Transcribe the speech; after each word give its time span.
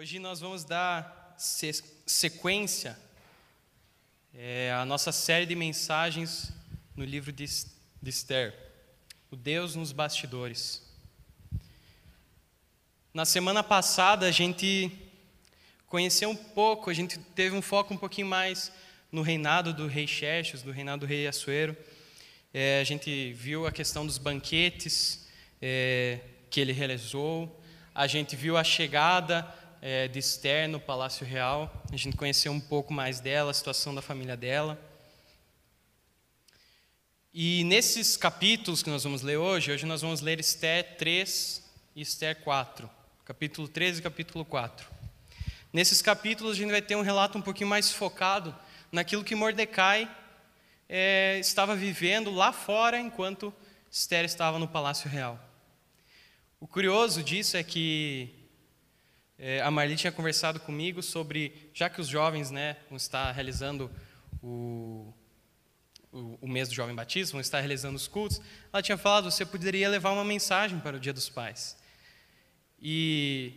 Hoje 0.00 0.18
nós 0.18 0.40
vamos 0.40 0.64
dar 0.64 1.36
sequência 2.06 2.98
é, 4.34 4.72
à 4.72 4.82
nossa 4.86 5.12
série 5.12 5.44
de 5.44 5.54
mensagens 5.54 6.54
no 6.96 7.04
livro 7.04 7.30
de 7.30 7.44
Esther, 8.06 8.54
o 9.30 9.36
Deus 9.36 9.74
nos 9.74 9.92
bastidores. 9.92 10.82
Na 13.12 13.26
semana 13.26 13.62
passada 13.62 14.24
a 14.26 14.30
gente 14.30 14.90
conheceu 15.86 16.30
um 16.30 16.36
pouco, 16.36 16.88
a 16.88 16.94
gente 16.94 17.18
teve 17.18 17.54
um 17.54 17.60
foco 17.60 17.92
um 17.92 17.98
pouquinho 17.98 18.26
mais 18.26 18.72
no 19.12 19.20
reinado 19.20 19.74
do 19.74 19.86
rei 19.86 20.06
Xerxes, 20.06 20.62
do 20.62 20.72
reinado 20.72 21.00
do 21.00 21.06
rei 21.06 21.26
Assuero. 21.26 21.76
É, 22.54 22.80
a 22.80 22.84
gente 22.84 23.34
viu 23.34 23.66
a 23.66 23.70
questão 23.70 24.06
dos 24.06 24.16
banquetes 24.16 25.28
é, 25.60 26.20
que 26.48 26.58
ele 26.58 26.72
realizou, 26.72 27.54
a 27.94 28.06
gente 28.06 28.34
viu 28.34 28.56
a 28.56 28.64
chegada 28.64 29.59
é, 29.80 30.08
de 30.08 30.18
Esther 30.18 30.68
no 30.68 30.78
Palácio 30.78 31.26
Real. 31.26 31.72
A 31.92 31.96
gente 31.96 32.16
conheceu 32.16 32.52
um 32.52 32.60
pouco 32.60 32.92
mais 32.92 33.20
dela, 33.20 33.50
a 33.50 33.54
situação 33.54 33.94
da 33.94 34.02
família 34.02 34.36
dela. 34.36 34.78
E 37.32 37.64
nesses 37.64 38.16
capítulos 38.16 38.82
que 38.82 38.90
nós 38.90 39.04
vamos 39.04 39.22
ler 39.22 39.36
hoje, 39.36 39.72
hoje 39.72 39.86
nós 39.86 40.02
vamos 40.02 40.20
ler 40.20 40.40
Esther 40.40 40.96
3 40.96 41.62
e 41.94 42.02
Esther 42.02 42.36
4. 42.40 42.90
Capítulo 43.24 43.68
3 43.68 43.98
e 43.98 44.02
capítulo 44.02 44.44
4. 44.44 44.86
Nesses 45.72 46.02
capítulos 46.02 46.56
a 46.56 46.58
gente 46.58 46.70
vai 46.70 46.82
ter 46.82 46.96
um 46.96 47.02
relato 47.02 47.38
um 47.38 47.42
pouquinho 47.42 47.68
mais 47.68 47.92
focado 47.92 48.54
naquilo 48.90 49.22
que 49.22 49.36
Mordecai 49.36 50.10
é, 50.88 51.38
estava 51.38 51.76
vivendo 51.76 52.32
lá 52.32 52.52
fora 52.52 52.98
enquanto 52.98 53.54
Esther 53.88 54.24
estava 54.24 54.58
no 54.58 54.66
Palácio 54.66 55.08
Real. 55.08 55.38
O 56.58 56.66
curioso 56.66 57.22
disso 57.22 57.56
é 57.56 57.62
que 57.62 58.39
é, 59.42 59.62
a 59.62 59.70
Marli 59.70 59.96
tinha 59.96 60.12
conversado 60.12 60.60
comigo 60.60 61.02
sobre, 61.02 61.70
já 61.72 61.88
que 61.88 61.98
os 61.98 62.06
jovens 62.06 62.50
né, 62.50 62.76
vão 62.90 62.98
estar 62.98 63.32
realizando 63.32 63.90
o, 64.42 65.14
o, 66.12 66.38
o 66.42 66.46
mês 66.46 66.68
do 66.68 66.74
Jovem 66.74 66.94
Batismo, 66.94 67.32
vão 67.32 67.40
estar 67.40 67.58
realizando 67.58 67.96
os 67.96 68.06
cultos, 68.06 68.38
ela 68.70 68.82
tinha 68.82 68.98
falado, 68.98 69.30
você 69.30 69.46
poderia 69.46 69.88
levar 69.88 70.10
uma 70.10 70.26
mensagem 70.26 70.78
para 70.78 70.98
o 70.98 71.00
Dia 71.00 71.14
dos 71.14 71.30
Pais. 71.30 71.74
E 72.78 73.54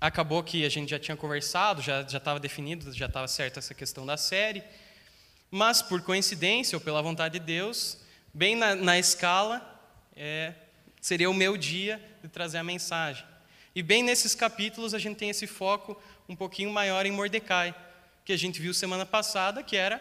acabou 0.00 0.40
que 0.44 0.64
a 0.64 0.68
gente 0.68 0.88
já 0.88 1.00
tinha 1.00 1.16
conversado, 1.16 1.82
já 1.82 2.02
estava 2.02 2.38
definido, 2.38 2.92
já 2.92 3.06
estava 3.06 3.26
certa 3.26 3.58
essa 3.58 3.74
questão 3.74 4.06
da 4.06 4.16
série, 4.16 4.62
mas 5.50 5.82
por 5.82 6.00
coincidência 6.00 6.76
ou 6.76 6.80
pela 6.80 7.02
vontade 7.02 7.40
de 7.40 7.44
Deus, 7.44 7.98
bem 8.32 8.54
na, 8.54 8.76
na 8.76 8.96
escala, 8.96 9.82
é, 10.14 10.54
seria 11.00 11.28
o 11.28 11.34
meu 11.34 11.56
dia 11.56 12.00
de 12.22 12.28
trazer 12.28 12.58
a 12.58 12.64
mensagem. 12.64 13.26
E 13.76 13.82
bem 13.82 14.02
nesses 14.02 14.34
capítulos 14.34 14.94
a 14.94 14.98
gente 14.98 15.18
tem 15.18 15.28
esse 15.28 15.46
foco 15.46 16.00
um 16.26 16.34
pouquinho 16.34 16.72
maior 16.72 17.04
em 17.04 17.12
Mordecai, 17.12 17.74
que 18.24 18.32
a 18.32 18.36
gente 18.36 18.58
viu 18.58 18.72
semana 18.72 19.04
passada, 19.04 19.62
que 19.62 19.76
era 19.76 19.98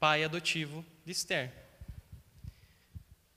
pai 0.00 0.24
adotivo 0.24 0.82
de 1.04 1.12
Esther. 1.12 1.52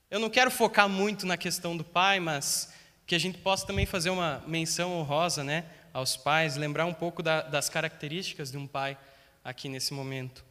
Eu 0.10 0.22
não 0.22 0.30
quero 0.30 0.50
focar 0.50 0.88
muito 0.88 1.26
na 1.26 1.36
questão 1.36 1.76
do 1.76 1.84
pai, 1.84 2.22
mas 2.22 2.74
que 3.06 3.14
a 3.14 3.20
gente 3.20 3.40
possa 3.40 3.68
também 3.68 3.86
fazer 3.86 4.10
uma 4.10 4.42
menção 4.48 4.94
honrosa 4.94 5.44
né, 5.44 5.66
aos 5.92 6.16
pais, 6.16 6.56
lembrar 6.56 6.86
um 6.86 6.94
pouco 6.94 7.22
da, 7.22 7.42
das 7.42 7.68
características 7.68 8.50
de 8.50 8.58
um 8.58 8.66
pai 8.66 8.98
aqui 9.44 9.68
nesse 9.68 9.94
momento. 9.94 10.46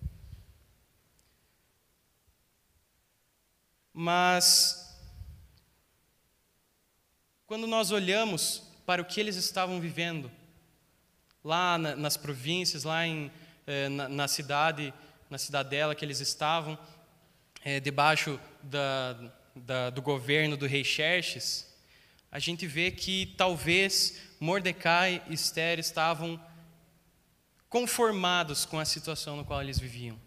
Mas, 3.95 4.95
quando 7.47 7.67
nós 7.67 7.91
olhamos 7.91 8.71
para 8.87 9.03
o 9.03 9.05
que 9.05 9.21
eles 9.21 9.37
estavam 9.37 9.81
vivendo 9.81 10.31
lá 11.45 11.79
na, 11.79 11.97
nas 11.97 12.17
províncias, 12.17 12.85
lá 12.85 13.07
em, 13.07 13.31
eh, 13.67 13.89
na, 13.89 14.09
na, 14.09 14.29
cidade, 14.29 14.93
na 15.29 15.39
cidadela 15.39 15.95
que 15.95 16.05
eles 16.05 16.21
estavam, 16.21 16.79
eh, 17.65 17.81
debaixo 17.81 18.39
da, 18.63 19.17
da, 19.55 19.91
do 19.91 20.03
governo 20.03 20.57
do 20.57 20.67
rei 20.67 20.85
Xerxes, 20.85 21.73
a 22.31 22.39
gente 22.39 22.67
vê 22.67 22.91
que 22.91 23.35
talvez 23.37 24.19
Mordecai 24.41 25.23
e 25.29 25.35
Esther 25.35 25.79
estavam 25.79 26.41
conformados 27.69 28.65
com 28.65 28.79
a 28.79 28.85
situação 28.85 29.37
no 29.37 29.45
qual 29.45 29.61
eles 29.63 29.79
viviam. 29.79 30.19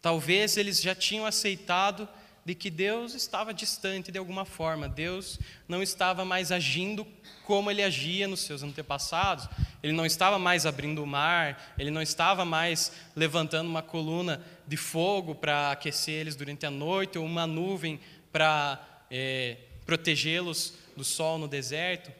Talvez 0.00 0.56
eles 0.56 0.80
já 0.80 0.94
tinham 0.94 1.24
aceitado 1.24 2.08
de 2.44 2.54
que 2.54 2.70
Deus 2.70 3.14
estava 3.14 3.54
distante 3.54 4.10
de 4.10 4.18
alguma 4.18 4.44
forma, 4.44 4.88
Deus 4.88 5.38
não 5.68 5.82
estava 5.82 6.24
mais 6.24 6.50
agindo 6.50 7.06
como 7.44 7.70
ele 7.70 7.82
agia 7.82 8.26
nos 8.26 8.40
seus 8.40 8.62
antepassados, 8.62 9.48
ele 9.82 9.92
não 9.92 10.04
estava 10.04 10.38
mais 10.38 10.66
abrindo 10.66 11.02
o 11.02 11.06
mar, 11.06 11.74
ele 11.78 11.90
não 11.90 12.02
estava 12.02 12.44
mais 12.44 12.92
levantando 13.14 13.68
uma 13.68 13.82
coluna 13.82 14.42
de 14.66 14.76
fogo 14.76 15.34
para 15.34 15.70
aquecer 15.70 16.14
eles 16.14 16.34
durante 16.34 16.66
a 16.66 16.70
noite, 16.70 17.16
ou 17.18 17.24
uma 17.24 17.46
nuvem 17.46 18.00
para 18.32 19.04
é, 19.10 19.56
protegê-los 19.86 20.74
do 20.96 21.04
sol 21.04 21.38
no 21.38 21.46
deserto, 21.46 22.10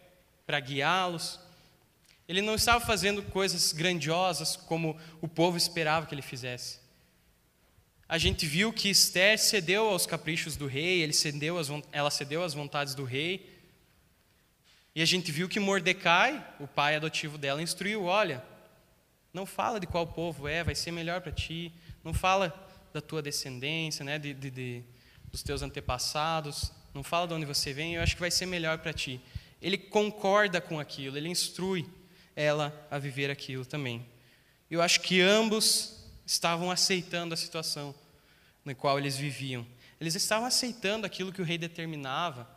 para 0.47 0.61
guiá-los. 0.61 1.41
Ele 2.29 2.43
não 2.43 2.55
estava 2.55 2.85
fazendo 2.85 3.23
coisas 3.23 3.73
grandiosas 3.73 4.55
como 4.57 4.97
o 5.21 5.27
povo 5.27 5.57
esperava 5.57 6.07
que 6.07 6.15
ele 6.15 6.23
fizesse 6.23 6.82
a 8.13 8.19
gente 8.19 8.45
viu 8.45 8.75
que 8.75 8.91
Esther 8.91 9.39
cedeu 9.39 9.89
aos 9.89 10.05
caprichos 10.05 10.55
do 10.55 10.67
rei, 10.67 11.11
cedeu 11.15 11.57
ela 11.91 12.11
cedeu 12.11 12.45
às 12.45 12.53
vontades 12.53 12.95
do 12.95 13.05
rei. 13.05 13.51
E 14.95 15.01
a 15.01 15.07
gente 15.07 15.33
viu 15.33 15.49
que 15.49 15.59
Mordecai, 15.59 16.47
o 16.61 16.67
pai 16.67 16.95
adotivo 16.95 17.39
dela, 17.39 17.63
instruiu: 17.63 18.05
olha, 18.05 18.45
não 19.33 19.47
fala 19.47 19.81
de 19.81 19.87
qual 19.87 20.07
povo 20.07 20.47
é, 20.47 20.63
vai 20.63 20.75
ser 20.75 20.91
melhor 20.91 21.23
para 21.23 21.33
ti. 21.33 21.73
Não 22.05 22.13
fala 22.13 22.55
da 22.93 23.01
tua 23.01 23.23
descendência, 23.23 24.05
né, 24.05 24.19
de, 24.19 24.35
de, 24.35 24.51
de, 24.51 24.83
dos 25.31 25.43
teus 25.43 25.63
antepassados. 25.63 26.71
Não 26.93 27.03
fala 27.03 27.27
de 27.27 27.33
onde 27.33 27.47
você 27.47 27.73
vem, 27.73 27.95
eu 27.95 28.03
acho 28.03 28.15
que 28.15 28.21
vai 28.21 28.31
ser 28.31 28.45
melhor 28.45 28.77
para 28.77 28.93
ti. 28.93 29.23
Ele 29.59 29.79
concorda 29.79 30.61
com 30.61 30.79
aquilo, 30.79 31.17
ele 31.17 31.31
instrui 31.31 31.89
ela 32.37 32.87
a 32.91 32.99
viver 32.99 33.31
aquilo 33.31 33.65
também. 33.65 34.05
Eu 34.71 34.83
acho 34.83 35.01
que 35.01 35.19
ambos 35.23 36.05
estavam 36.27 36.71
aceitando 36.71 37.33
a 37.33 37.39
situação 37.39 37.95
na 38.65 38.75
qual 38.75 38.99
eles 38.99 39.17
viviam. 39.17 39.67
Eles 40.01 40.15
estavam 40.15 40.47
aceitando 40.47 41.07
aquilo 41.07 41.33
que 41.33 41.41
o 41.41 41.45
rei 41.45 41.59
determinava. 41.59 42.49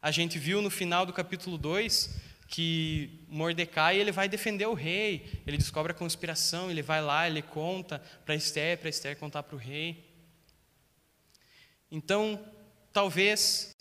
A 0.00 0.10
gente 0.10 0.38
viu 0.38 0.60
no 0.60 0.70
final 0.70 1.06
do 1.06 1.12
capítulo 1.12 1.56
2 1.56 2.20
que 2.48 3.24
Mordecai 3.28 3.98
ele 3.98 4.12
vai 4.12 4.28
defender 4.28 4.66
o 4.66 4.74
rei, 4.74 5.42
ele 5.46 5.56
descobre 5.56 5.92
a 5.92 5.94
conspiração, 5.94 6.70
ele 6.70 6.82
vai 6.82 7.00
lá, 7.00 7.26
ele 7.26 7.40
conta 7.40 7.98
para 8.26 8.34
Esther, 8.34 8.76
para 8.76 8.90
Esther 8.90 9.16
contar 9.16 9.42
para 9.42 9.56
o 9.56 9.58
rei. 9.58 10.04
Então, 11.90 12.44
talvez 12.92 13.74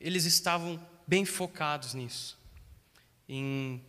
eles 0.00 0.24
estavam 0.24 0.84
bem 1.06 1.24
focados 1.24 1.94
nisso, 1.94 2.36
em 3.28 3.84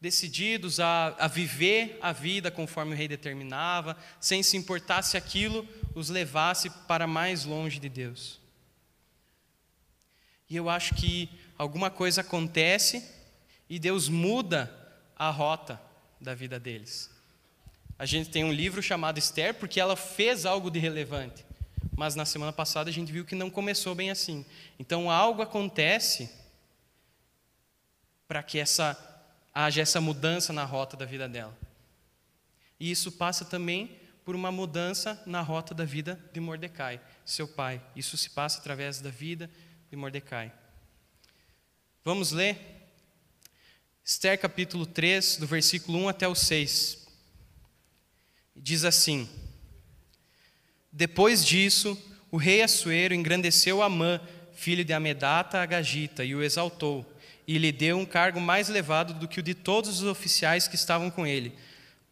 decididos 0.00 0.80
a, 0.80 1.14
a 1.18 1.28
viver 1.28 1.98
a 2.00 2.10
vida 2.12 2.50
conforme 2.50 2.94
o 2.94 2.96
rei 2.96 3.06
determinava, 3.06 3.96
sem 4.18 4.42
se 4.42 4.56
importar 4.56 5.02
se 5.02 5.16
aquilo 5.16 5.68
os 5.94 6.08
levasse 6.08 6.70
para 6.88 7.06
mais 7.06 7.44
longe 7.44 7.78
de 7.78 7.88
Deus. 7.88 8.40
E 10.48 10.56
eu 10.56 10.70
acho 10.70 10.94
que 10.94 11.28
alguma 11.58 11.90
coisa 11.90 12.22
acontece 12.22 13.06
e 13.68 13.78
Deus 13.78 14.08
muda 14.08 14.74
a 15.14 15.30
rota 15.30 15.80
da 16.20 16.34
vida 16.34 16.58
deles. 16.58 17.10
A 17.98 18.06
gente 18.06 18.30
tem 18.30 18.42
um 18.42 18.52
livro 18.52 18.82
chamado 18.82 19.18
Esther 19.18 19.54
porque 19.54 19.78
ela 19.78 19.94
fez 19.94 20.46
algo 20.46 20.70
de 20.70 20.78
relevante, 20.78 21.44
mas 21.94 22.14
na 22.14 22.24
semana 22.24 22.52
passada 22.52 22.88
a 22.88 22.92
gente 22.92 23.12
viu 23.12 23.26
que 23.26 23.34
não 23.34 23.50
começou 23.50 23.94
bem 23.94 24.10
assim. 24.10 24.46
Então 24.78 25.10
algo 25.10 25.42
acontece 25.42 26.30
para 28.26 28.42
que 28.42 28.58
essa 28.58 29.09
haja 29.54 29.82
essa 29.82 30.00
mudança 30.00 30.52
na 30.52 30.64
rota 30.64 30.96
da 30.96 31.04
vida 31.04 31.28
dela. 31.28 31.56
E 32.78 32.90
isso 32.90 33.12
passa 33.12 33.44
também 33.44 33.98
por 34.24 34.34
uma 34.34 34.52
mudança 34.52 35.20
na 35.26 35.40
rota 35.40 35.74
da 35.74 35.84
vida 35.84 36.18
de 36.32 36.40
Mordecai, 36.40 37.00
seu 37.24 37.48
pai. 37.48 37.80
Isso 37.96 38.16
se 38.16 38.30
passa 38.30 38.58
através 38.58 39.00
da 39.00 39.10
vida 39.10 39.50
de 39.90 39.96
Mordecai. 39.96 40.52
Vamos 42.04 42.32
ler 42.32 42.80
Esther 44.04 44.38
capítulo 44.40 44.86
3, 44.86 45.36
do 45.36 45.46
versículo 45.46 45.98
1 45.98 46.08
até 46.08 46.26
o 46.26 46.34
6. 46.34 47.06
Diz 48.56 48.84
assim: 48.84 49.28
Depois 50.90 51.44
disso, 51.44 51.96
o 52.30 52.36
rei 52.36 52.62
Assuero 52.62 53.14
engrandeceu 53.14 53.82
Amã, 53.82 54.20
filho 54.52 54.84
de 54.84 54.92
Amedata 54.92 55.60
Agagita, 55.60 56.24
e 56.24 56.34
o 56.34 56.42
exaltou 56.42 57.06
e 57.50 57.58
lhe 57.58 57.72
deu 57.72 57.98
um 57.98 58.06
cargo 58.06 58.40
mais 58.40 58.70
elevado 58.70 59.12
do 59.12 59.26
que 59.26 59.40
o 59.40 59.42
de 59.42 59.54
todos 59.54 60.00
os 60.00 60.04
oficiais 60.04 60.68
que 60.68 60.76
estavam 60.76 61.10
com 61.10 61.26
ele. 61.26 61.52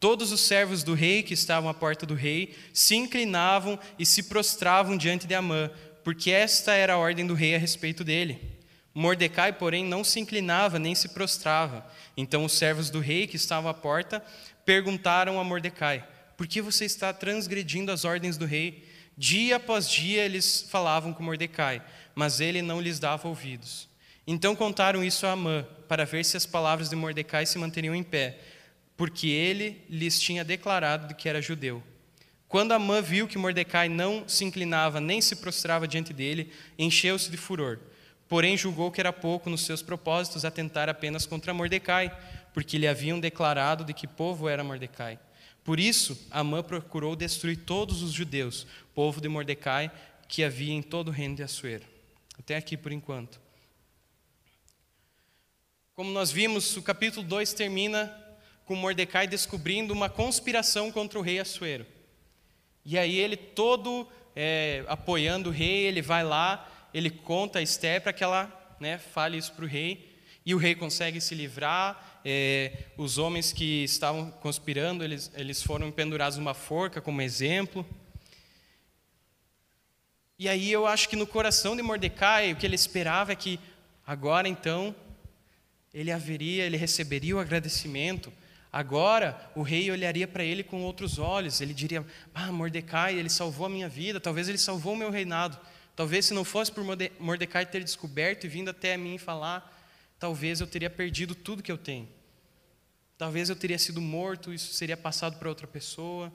Todos 0.00 0.32
os 0.32 0.40
servos 0.40 0.82
do 0.82 0.94
rei 0.94 1.22
que 1.22 1.32
estavam 1.32 1.70
à 1.70 1.74
porta 1.74 2.04
do 2.04 2.14
rei 2.14 2.56
se 2.72 2.96
inclinavam 2.96 3.78
e 3.96 4.04
se 4.04 4.24
prostravam 4.24 4.96
diante 4.96 5.28
de 5.28 5.36
Amã, 5.36 5.70
porque 6.02 6.32
esta 6.32 6.72
era 6.72 6.94
a 6.94 6.98
ordem 6.98 7.24
do 7.24 7.34
rei 7.34 7.54
a 7.54 7.58
respeito 7.58 8.02
dele. 8.02 8.58
Mordecai, 8.92 9.52
porém, 9.52 9.84
não 9.84 10.02
se 10.02 10.18
inclinava 10.18 10.76
nem 10.76 10.92
se 10.96 11.10
prostrava. 11.10 11.86
Então 12.16 12.44
os 12.44 12.54
servos 12.54 12.90
do 12.90 12.98
rei 12.98 13.28
que 13.28 13.36
estavam 13.36 13.70
à 13.70 13.74
porta 13.74 14.20
perguntaram 14.66 15.38
a 15.38 15.44
Mordecai: 15.44 16.04
Por 16.36 16.48
que 16.48 16.60
você 16.60 16.84
está 16.84 17.12
transgredindo 17.12 17.92
as 17.92 18.04
ordens 18.04 18.36
do 18.36 18.44
rei? 18.44 18.88
Dia 19.16 19.54
após 19.54 19.88
dia 19.88 20.24
eles 20.24 20.66
falavam 20.68 21.12
com 21.12 21.22
Mordecai, 21.22 21.80
mas 22.12 22.40
ele 22.40 22.60
não 22.60 22.80
lhes 22.80 22.98
dava 22.98 23.28
ouvidos. 23.28 23.88
Então 24.30 24.54
contaram 24.54 25.02
isso 25.02 25.26
a 25.26 25.32
Amã, 25.32 25.66
para 25.88 26.04
ver 26.04 26.22
se 26.22 26.36
as 26.36 26.44
palavras 26.44 26.90
de 26.90 26.94
Mordecai 26.94 27.46
se 27.46 27.56
manteriam 27.56 27.94
em 27.94 28.02
pé, 28.02 28.38
porque 28.94 29.26
ele 29.26 29.82
lhes 29.88 30.20
tinha 30.20 30.44
declarado 30.44 31.14
que 31.14 31.30
era 31.30 31.40
judeu. 31.40 31.82
Quando 32.46 32.72
Amã 32.72 33.00
viu 33.00 33.26
que 33.26 33.38
Mordecai 33.38 33.88
não 33.88 34.28
se 34.28 34.44
inclinava 34.44 35.00
nem 35.00 35.22
se 35.22 35.36
prostrava 35.36 35.88
diante 35.88 36.12
dele, 36.12 36.52
encheu-se 36.78 37.30
de 37.30 37.38
furor. 37.38 37.78
Porém, 38.28 38.54
julgou 38.54 38.90
que 38.90 39.00
era 39.00 39.14
pouco 39.14 39.48
nos 39.48 39.64
seus 39.64 39.80
propósitos 39.80 40.44
atentar 40.44 40.90
apenas 40.90 41.24
contra 41.24 41.54
Mordecai, 41.54 42.14
porque 42.52 42.76
lhe 42.76 42.86
haviam 42.86 43.18
declarado 43.18 43.82
de 43.82 43.94
que 43.94 44.06
povo 44.06 44.46
era 44.46 44.62
Mordecai. 44.62 45.18
Por 45.64 45.80
isso, 45.80 46.28
Amã 46.30 46.62
procurou 46.62 47.16
destruir 47.16 47.56
todos 47.64 48.02
os 48.02 48.12
judeus, 48.12 48.66
povo 48.94 49.22
de 49.22 49.28
Mordecai, 49.28 49.90
que 50.28 50.44
havia 50.44 50.74
em 50.74 50.82
todo 50.82 51.08
o 51.08 51.12
reino 51.12 51.34
de 51.34 51.42
Assuero. 51.42 51.84
Até 52.38 52.56
aqui 52.56 52.76
por 52.76 52.92
enquanto. 52.92 53.47
Como 55.98 56.12
nós 56.12 56.30
vimos, 56.30 56.76
o 56.76 56.82
capítulo 56.82 57.26
2 57.26 57.52
termina 57.54 58.16
com 58.64 58.76
Mordecai 58.76 59.26
descobrindo 59.26 59.92
uma 59.92 60.08
conspiração 60.08 60.92
contra 60.92 61.18
o 61.18 61.22
rei 61.22 61.40
Assuero. 61.40 61.84
E 62.84 62.96
aí 62.96 63.18
ele 63.18 63.36
todo 63.36 64.08
é, 64.36 64.84
apoiando 64.86 65.50
o 65.50 65.52
rei, 65.52 65.86
ele 65.86 66.00
vai 66.00 66.22
lá, 66.22 66.70
ele 66.94 67.10
conta 67.10 67.58
a 67.58 67.62
Esther 67.62 68.00
para 68.00 68.12
que 68.12 68.22
ela 68.22 68.76
né, 68.78 68.96
fale 68.96 69.38
isso 69.38 69.52
para 69.54 69.64
o 69.64 69.66
rei, 69.66 70.16
e 70.46 70.54
o 70.54 70.56
rei 70.56 70.76
consegue 70.76 71.20
se 71.20 71.34
livrar, 71.34 72.20
é, 72.24 72.84
os 72.96 73.18
homens 73.18 73.52
que 73.52 73.82
estavam 73.82 74.30
conspirando, 74.30 75.02
eles, 75.02 75.32
eles 75.34 75.60
foram 75.64 75.90
pendurados 75.90 76.38
numa 76.38 76.54
forca 76.54 77.00
como 77.00 77.20
exemplo. 77.20 77.84
E 80.38 80.48
aí 80.48 80.70
eu 80.70 80.86
acho 80.86 81.08
que 81.08 81.16
no 81.16 81.26
coração 81.26 81.74
de 81.74 81.82
Mordecai, 81.82 82.52
o 82.52 82.56
que 82.56 82.64
ele 82.64 82.76
esperava 82.76 83.32
é 83.32 83.34
que 83.34 83.58
agora 84.06 84.46
então 84.46 84.94
ele 85.92 86.12
haveria, 86.12 86.64
ele 86.64 86.76
receberia 86.76 87.36
o 87.36 87.38
agradecimento. 87.38 88.32
Agora 88.72 89.50
o 89.54 89.62
rei 89.62 89.90
olharia 89.90 90.28
para 90.28 90.44
ele 90.44 90.62
com 90.62 90.82
outros 90.82 91.18
olhos. 91.18 91.60
Ele 91.60 91.72
diria: 91.74 92.04
"Ah, 92.34 92.52
Mordecai, 92.52 93.18
ele 93.18 93.30
salvou 93.30 93.66
a 93.66 93.70
minha 93.70 93.88
vida, 93.88 94.20
talvez 94.20 94.48
ele 94.48 94.58
salvou 94.58 94.94
o 94.94 94.96
meu 94.96 95.10
reinado. 95.10 95.58
Talvez 95.96 96.26
se 96.26 96.34
não 96.34 96.44
fosse 96.44 96.70
por 96.70 96.84
Mordecai 97.18 97.66
ter 97.66 97.82
descoberto 97.82 98.44
e 98.44 98.48
vindo 98.48 98.70
até 98.70 98.96
mim 98.96 99.18
falar, 99.18 99.76
talvez 100.16 100.60
eu 100.60 100.66
teria 100.66 100.88
perdido 100.88 101.34
tudo 101.34 101.62
que 101.62 101.72
eu 101.72 101.78
tenho. 101.78 102.08
Talvez 103.16 103.50
eu 103.50 103.56
teria 103.56 103.78
sido 103.80 104.00
morto, 104.00 104.54
isso 104.54 104.72
seria 104.74 104.96
passado 104.96 105.40
para 105.40 105.48
outra 105.48 105.66
pessoa, 105.66 106.32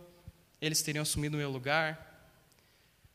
eles 0.59 0.81
teriam 0.81 1.03
assumido 1.03 1.37
o 1.37 1.39
meu 1.39 1.49
lugar. 1.49 2.13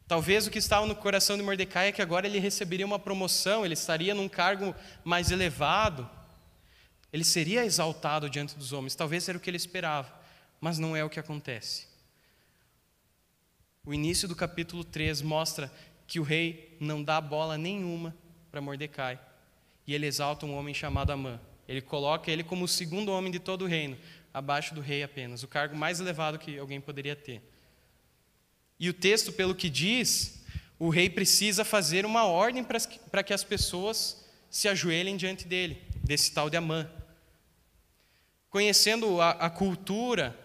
Talvez 0.06 0.46
o 0.46 0.50
que 0.50 0.58
estava 0.58 0.86
no 0.86 0.96
coração 0.96 1.36
de 1.36 1.42
Mordecai 1.42 1.88
é 1.88 1.92
que 1.92 2.00
agora 2.00 2.26
ele 2.26 2.38
receberia 2.38 2.86
uma 2.86 2.98
promoção, 2.98 3.62
ele 3.62 3.74
estaria 3.74 4.14
num 4.14 4.26
cargo 4.26 4.74
mais 5.04 5.30
elevado, 5.30 6.08
ele 7.12 7.24
seria 7.24 7.64
exaltado 7.64 8.28
diante 8.28 8.56
dos 8.56 8.72
homens. 8.72 8.94
Talvez 8.94 9.28
era 9.28 9.38
o 9.38 9.40
que 9.40 9.48
ele 9.48 9.56
esperava, 9.56 10.12
mas 10.60 10.78
não 10.78 10.96
é 10.96 11.02
o 11.04 11.10
que 11.10 11.20
acontece. 11.20 11.86
O 13.84 13.94
início 13.94 14.28
do 14.28 14.36
capítulo 14.36 14.84
3 14.84 15.22
mostra 15.22 15.72
que 16.06 16.20
o 16.20 16.22
rei 16.22 16.76
não 16.80 17.02
dá 17.02 17.20
bola 17.20 17.56
nenhuma 17.56 18.14
para 18.50 18.60
Mordecai 18.60 19.18
e 19.86 19.94
ele 19.94 20.06
exalta 20.06 20.44
um 20.44 20.54
homem 20.54 20.74
chamado 20.74 21.10
Amã. 21.10 21.40
Ele 21.66 21.80
coloca 21.80 22.30
ele 22.30 22.44
como 22.44 22.66
o 22.66 22.68
segundo 22.68 23.10
homem 23.10 23.32
de 23.32 23.38
todo 23.38 23.62
o 23.62 23.66
reino, 23.66 23.96
abaixo 24.32 24.74
do 24.74 24.82
rei 24.82 25.02
apenas, 25.02 25.42
o 25.42 25.48
cargo 25.48 25.74
mais 25.74 26.00
elevado 26.00 26.38
que 26.38 26.58
alguém 26.58 26.80
poderia 26.80 27.16
ter. 27.16 27.42
E 28.78 28.88
o 28.88 28.92
texto, 28.94 29.32
pelo 29.32 29.54
que 29.54 29.70
diz, 29.70 30.44
o 30.78 30.90
rei 30.90 31.08
precisa 31.10 31.64
fazer 31.64 32.04
uma 32.04 32.26
ordem 32.26 32.62
para 32.62 33.22
que 33.22 33.32
as 33.32 33.42
pessoas 33.42 34.24
se 34.50 34.68
ajoelhem 34.68 35.16
diante 35.16 35.46
dele, 35.46 35.82
desse 36.04 36.32
tal 36.32 36.48
de 36.48 36.56
Amã. 36.56 36.88
Conhecendo 38.50 39.20
a, 39.20 39.30
a 39.30 39.50
cultura 39.50 40.38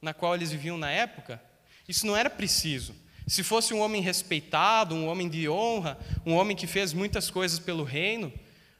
na 0.00 0.12
qual 0.12 0.34
eles 0.34 0.50
viviam 0.50 0.76
na 0.76 0.90
época, 0.90 1.42
isso 1.88 2.06
não 2.06 2.16
era 2.16 2.28
preciso. 2.28 2.94
Se 3.26 3.42
fosse 3.42 3.74
um 3.74 3.80
homem 3.80 4.00
respeitado, 4.00 4.94
um 4.94 5.08
homem 5.08 5.28
de 5.28 5.48
honra, 5.48 5.98
um 6.24 6.34
homem 6.34 6.56
que 6.56 6.66
fez 6.66 6.92
muitas 6.92 7.30
coisas 7.30 7.58
pelo 7.58 7.82
reino, 7.82 8.32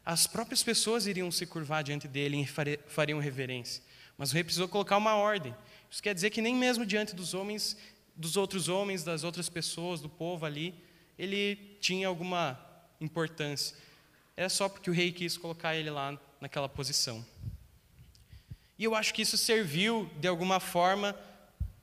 as 0.05 0.27
próprias 0.27 0.63
pessoas 0.63 1.07
iriam 1.07 1.33
se 1.33 1.47
curvar 1.47 1.83
diante 1.83 2.07
dele 2.07 2.41
e 2.41 2.47
fariam 2.87 3.19
reverência. 3.19 3.83
Mas 4.17 4.31
o 4.31 4.35
rei 4.35 4.45
precisou 4.45 4.69
colocar 4.69 4.97
uma 4.97 5.17
ordem. 5.17 5.53
Isso 5.91 6.03
quer 6.03 6.15
dizer 6.15 6.31
que 6.31 6.41
nem 6.41 6.55
mesmo 6.55 6.87
diante 6.87 7.15
dos 7.15 7.35
homens, 7.35 7.77
dos 8.15 8.37
outros 8.37 8.69
homens, 8.69 9.03
das 9.03 9.25
outras 9.25 9.49
pessoas, 9.49 10.01
do 10.01 10.09
povo 10.09 10.47
ali, 10.47 10.75
ele 11.19 11.57
tinha 11.81 12.07
alguma 12.07 12.59
importância. 13.01 13.77
Era 14.37 14.49
só 14.49 14.69
porque 14.69 14.91
o 14.91 14.93
rei 14.93 15.11
quis 15.11 15.37
colocar 15.37 15.75
ele 15.75 15.91
lá 15.91 16.17
naquela 16.41 16.69
posição. 16.69 17.25
E 18.79 18.85
eu 18.85 18.95
acho 18.95 19.15
que 19.15 19.23
isso 19.23 19.39
serviu, 19.39 20.11
de 20.19 20.29
alguma 20.29 20.61
forma, 20.61 21.17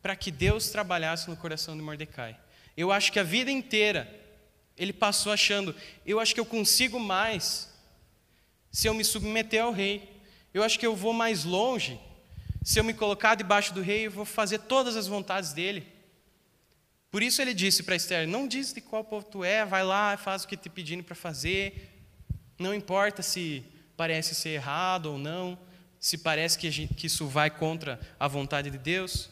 para 0.01 0.15
que 0.15 0.31
Deus 0.31 0.69
trabalhasse 0.69 1.29
no 1.29 1.37
coração 1.37 1.75
de 1.75 1.81
Mordecai. 1.81 2.37
Eu 2.75 2.91
acho 2.91 3.11
que 3.11 3.19
a 3.19 3.23
vida 3.23 3.51
inteira 3.51 4.21
ele 4.77 4.93
passou 4.93 5.31
achando, 5.31 5.75
eu 6.05 6.19
acho 6.19 6.33
que 6.33 6.39
eu 6.39 6.45
consigo 6.45 6.99
mais 6.99 7.71
se 8.71 8.87
eu 8.87 8.93
me 8.93 9.03
submeter 9.03 9.63
ao 9.63 9.71
rei. 9.71 10.09
Eu 10.53 10.63
acho 10.63 10.79
que 10.79 10.85
eu 10.85 10.95
vou 10.95 11.13
mais 11.13 11.43
longe 11.43 11.99
se 12.63 12.79
eu 12.79 12.83
me 12.83 12.93
colocar 12.93 13.35
debaixo 13.35 13.73
do 13.73 13.81
rei, 13.81 14.07
eu 14.07 14.11
vou 14.11 14.23
fazer 14.23 14.59
todas 14.59 14.95
as 14.95 15.05
vontades 15.05 15.51
dele. 15.51 15.85
Por 17.11 17.21
isso 17.21 17.41
ele 17.41 17.53
disse 17.53 17.83
para 17.83 17.95
Esther: 17.95 18.25
Não 18.25 18.47
diz 18.47 18.73
de 18.73 18.79
qual 18.79 19.03
povo 19.03 19.25
tu 19.25 19.43
é, 19.43 19.65
vai 19.65 19.83
lá, 19.83 20.15
faz 20.15 20.43
o 20.43 20.47
que 20.47 20.55
te 20.55 20.69
pedindo 20.69 21.03
para 21.03 21.13
fazer. 21.13 21.89
Não 22.57 22.73
importa 22.73 23.21
se 23.21 23.65
parece 23.97 24.33
ser 24.33 24.51
errado 24.51 25.07
ou 25.07 25.17
não, 25.17 25.59
se 26.03 26.17
parece 26.17 26.59
que, 26.59 26.69
gente, 26.69 26.93
que 26.93 27.07
isso 27.07 27.25
vai 27.27 27.49
contra 27.49 27.97
a 28.19 28.27
vontade 28.27 28.69
de 28.69 28.77
Deus. 28.77 29.29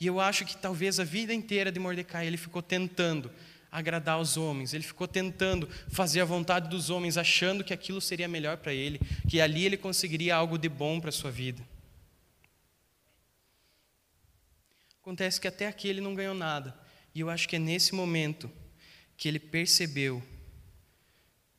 E 0.00 0.06
eu 0.06 0.18
acho 0.18 0.46
que 0.46 0.56
talvez 0.56 0.98
a 0.98 1.04
vida 1.04 1.34
inteira 1.34 1.70
de 1.70 1.78
Mordecai 1.78 2.26
ele 2.26 2.38
ficou 2.38 2.62
tentando 2.62 3.30
agradar 3.70 4.18
os 4.18 4.38
homens. 4.38 4.72
Ele 4.72 4.82
ficou 4.82 5.06
tentando 5.06 5.68
fazer 5.90 6.22
a 6.22 6.24
vontade 6.24 6.70
dos 6.70 6.88
homens, 6.88 7.18
achando 7.18 7.62
que 7.62 7.74
aquilo 7.74 8.00
seria 8.00 8.26
melhor 8.26 8.56
para 8.56 8.72
ele, 8.72 8.98
que 9.28 9.42
ali 9.42 9.66
ele 9.66 9.76
conseguiria 9.76 10.34
algo 10.34 10.56
de 10.56 10.70
bom 10.70 10.98
para 10.98 11.10
a 11.10 11.12
sua 11.12 11.30
vida. 11.30 11.62
Acontece 15.02 15.38
que 15.38 15.46
até 15.46 15.66
aqui 15.66 15.86
ele 15.86 16.00
não 16.00 16.14
ganhou 16.14 16.34
nada. 16.34 16.74
E 17.14 17.20
eu 17.20 17.28
acho 17.28 17.46
que 17.46 17.56
é 17.56 17.58
nesse 17.58 17.94
momento 17.94 18.50
que 19.18 19.28
ele 19.28 19.38
percebeu, 19.38 20.22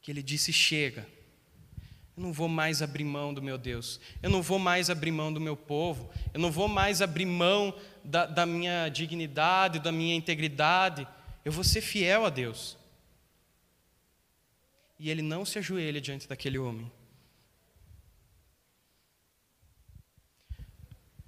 que 0.01 0.09
ele 0.09 0.23
disse: 0.23 0.51
chega. 0.51 1.14
Eu 2.15 2.23
não 2.23 2.31
vou 2.31 2.47
mais 2.47 2.81
abrir 2.81 3.03
mão 3.03 3.33
do 3.33 3.41
meu 3.41 3.57
Deus. 3.57 3.99
Eu 4.23 4.29
não 4.29 4.41
vou 4.41 4.57
mais 4.57 4.89
abrir 4.89 5.11
mão 5.11 5.33
do 5.33 5.41
meu 5.41 5.57
povo. 5.57 6.09
Eu 6.33 6.39
não 6.39 6.51
vou 6.51 6.67
mais 6.67 7.01
abrir 7.01 7.25
mão 7.25 7.77
da, 8.03 8.25
da 8.25 8.45
minha 8.45 8.87
dignidade, 8.87 9.79
da 9.79 9.91
minha 9.91 10.15
integridade. 10.15 11.05
Eu 11.43 11.51
vou 11.51 11.63
ser 11.63 11.81
fiel 11.81 12.25
a 12.25 12.29
Deus. 12.29 12.77
E 14.97 15.09
ele 15.09 15.21
não 15.21 15.43
se 15.43 15.59
ajoelha 15.59 15.99
diante 15.99 16.27
daquele 16.27 16.57
homem. 16.57 16.89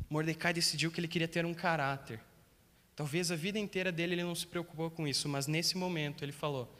Mordecai 0.09 0.53
decidiu 0.53 0.89
que 0.89 1.01
ele 1.01 1.07
queria 1.07 1.27
ter 1.27 1.45
um 1.45 1.53
caráter. 1.53 2.21
Talvez 2.95 3.29
a 3.29 3.35
vida 3.35 3.59
inteira 3.59 3.91
dele 3.91 4.15
ele 4.15 4.23
não 4.23 4.33
se 4.33 4.47
preocupou 4.47 4.89
com 4.89 5.07
isso, 5.07 5.27
mas 5.27 5.47
nesse 5.47 5.77
momento 5.77 6.23
ele 6.23 6.31
falou: 6.31 6.73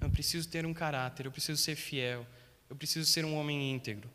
Eu 0.00 0.08
preciso 0.08 0.48
ter 0.48 0.64
um 0.64 0.72
caráter, 0.72 1.26
eu 1.26 1.32
preciso 1.32 1.60
ser 1.60 1.74
fiel, 1.74 2.24
eu 2.70 2.76
preciso 2.76 3.10
ser 3.10 3.24
um 3.24 3.34
homem 3.34 3.72
íntegro. 3.72 4.08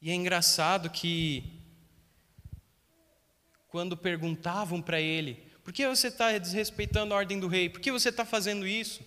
E 0.00 0.08
é 0.08 0.14
engraçado 0.14 0.88
que 0.88 1.60
quando 3.66 3.96
perguntavam 3.96 4.80
para 4.80 5.00
ele: 5.00 5.34
por 5.64 5.72
que 5.72 5.84
você 5.88 6.06
está 6.06 6.38
desrespeitando 6.38 7.12
a 7.12 7.16
ordem 7.16 7.40
do 7.40 7.48
rei? 7.48 7.68
Por 7.68 7.80
que 7.80 7.90
você 7.90 8.10
está 8.10 8.24
fazendo 8.24 8.66
isso? 8.66 9.02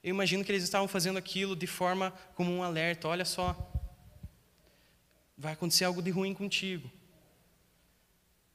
Eu 0.00 0.10
imagino 0.10 0.44
que 0.44 0.52
eles 0.52 0.62
estavam 0.62 0.86
fazendo 0.86 1.18
aquilo 1.18 1.56
de 1.56 1.66
forma 1.66 2.12
como 2.36 2.52
um 2.52 2.62
alerta: 2.62 3.08
olha 3.08 3.24
só, 3.24 3.56
vai 5.36 5.54
acontecer 5.54 5.84
algo 5.84 6.00
de 6.00 6.10
ruim 6.10 6.32
contigo. 6.32 6.88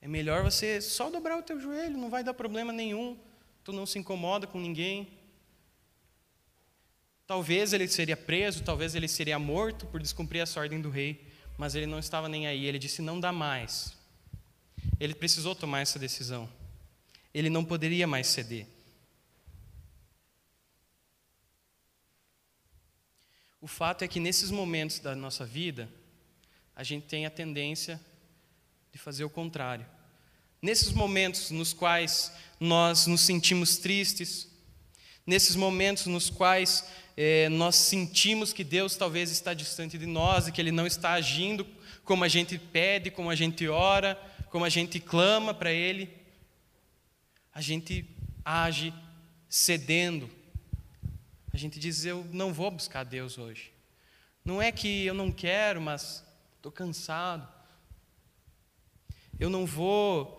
É 0.01 0.07
melhor 0.07 0.41
você 0.41 0.79
só 0.79 1.09
dobrar 1.09 1.37
o 1.37 1.43
teu 1.43 1.59
joelho, 1.59 1.97
não 1.97 2.09
vai 2.09 2.23
dar 2.23 2.33
problema 2.33 2.71
nenhum, 2.71 3.19
tu 3.69 3.73
não 3.73 3.85
se 3.85 3.99
incomoda 3.99 4.47
com 4.47 4.59
ninguém. 4.59 5.07
Talvez 7.27 7.71
ele 7.71 7.87
seria 7.87 8.17
preso, 8.17 8.63
talvez 8.63 8.95
ele 8.95 9.07
seria 9.07 9.37
morto 9.37 9.85
por 9.85 10.01
descumprir 10.01 10.41
essa 10.41 10.59
ordem 10.59 10.81
do 10.81 10.89
rei, 10.89 11.23
mas 11.55 11.75
ele 11.75 11.85
não 11.85 11.99
estava 11.99 12.27
nem 12.27 12.47
aí. 12.47 12.65
Ele 12.65 12.79
disse: 12.79 12.99
não 12.99 13.19
dá 13.19 13.31
mais. 13.31 13.95
Ele 14.99 15.13
precisou 15.13 15.53
tomar 15.53 15.81
essa 15.81 15.99
decisão. 15.99 16.49
Ele 17.31 17.47
não 17.47 17.63
poderia 17.63 18.07
mais 18.07 18.25
ceder. 18.25 18.65
O 23.61 23.67
fato 23.67 24.03
é 24.03 24.07
que 24.07 24.19
nesses 24.19 24.49
momentos 24.49 24.97
da 24.97 25.15
nossa 25.15 25.45
vida, 25.45 25.87
a 26.75 26.83
gente 26.83 27.05
tem 27.05 27.27
a 27.27 27.29
tendência 27.29 28.01
de 28.91 28.97
fazer 28.97 29.23
o 29.25 29.29
contrário. 29.29 29.85
Nesses 30.61 30.91
momentos 30.91 31.51
nos 31.51 31.73
quais 31.73 32.31
nós 32.59 33.07
nos 33.07 33.21
sentimos 33.21 33.77
tristes, 33.77 34.47
nesses 35.25 35.55
momentos 35.55 36.05
nos 36.05 36.29
quais 36.29 36.83
eh, 37.15 37.47
nós 37.49 37.75
sentimos 37.75 38.51
que 38.51 38.63
Deus 38.63 38.95
talvez 38.95 39.31
está 39.31 39.53
distante 39.53 39.97
de 39.97 40.05
nós 40.05 40.47
e 40.47 40.51
que 40.51 40.59
Ele 40.59 40.71
não 40.71 40.85
está 40.85 41.11
agindo 41.11 41.65
como 42.03 42.23
a 42.23 42.27
gente 42.27 42.57
pede, 42.57 43.11
como 43.11 43.29
a 43.29 43.35
gente 43.35 43.67
ora, 43.67 44.15
como 44.49 44.65
a 44.65 44.69
gente 44.69 44.99
clama 44.99 45.53
para 45.53 45.71
Ele, 45.71 46.09
a 47.53 47.61
gente 47.61 48.05
age 48.43 48.93
cedendo. 49.47 50.29
A 51.53 51.57
gente 51.57 51.79
diz: 51.79 52.05
Eu 52.05 52.25
não 52.31 52.53
vou 52.53 52.71
buscar 52.71 53.03
Deus 53.03 53.37
hoje. 53.37 53.71
Não 54.43 54.61
é 54.61 54.71
que 54.71 55.05
eu 55.05 55.13
não 55.13 55.31
quero, 55.31 55.79
mas 55.81 56.23
estou 56.55 56.71
cansado. 56.71 57.47
Eu 59.39 59.49
não 59.49 59.65
vou 59.65 60.38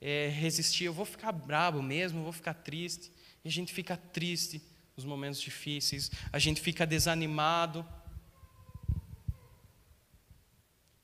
é, 0.00 0.28
resistir, 0.28 0.84
eu 0.84 0.92
vou 0.92 1.04
ficar 1.04 1.32
bravo 1.32 1.82
mesmo, 1.82 2.18
eu 2.18 2.24
vou 2.24 2.32
ficar 2.32 2.54
triste. 2.54 3.10
E 3.44 3.48
a 3.48 3.52
gente 3.52 3.72
fica 3.72 3.96
triste 3.96 4.60
nos 4.96 5.04
momentos 5.04 5.40
difíceis, 5.40 6.10
a 6.32 6.38
gente 6.38 6.60
fica 6.60 6.86
desanimado. 6.86 7.86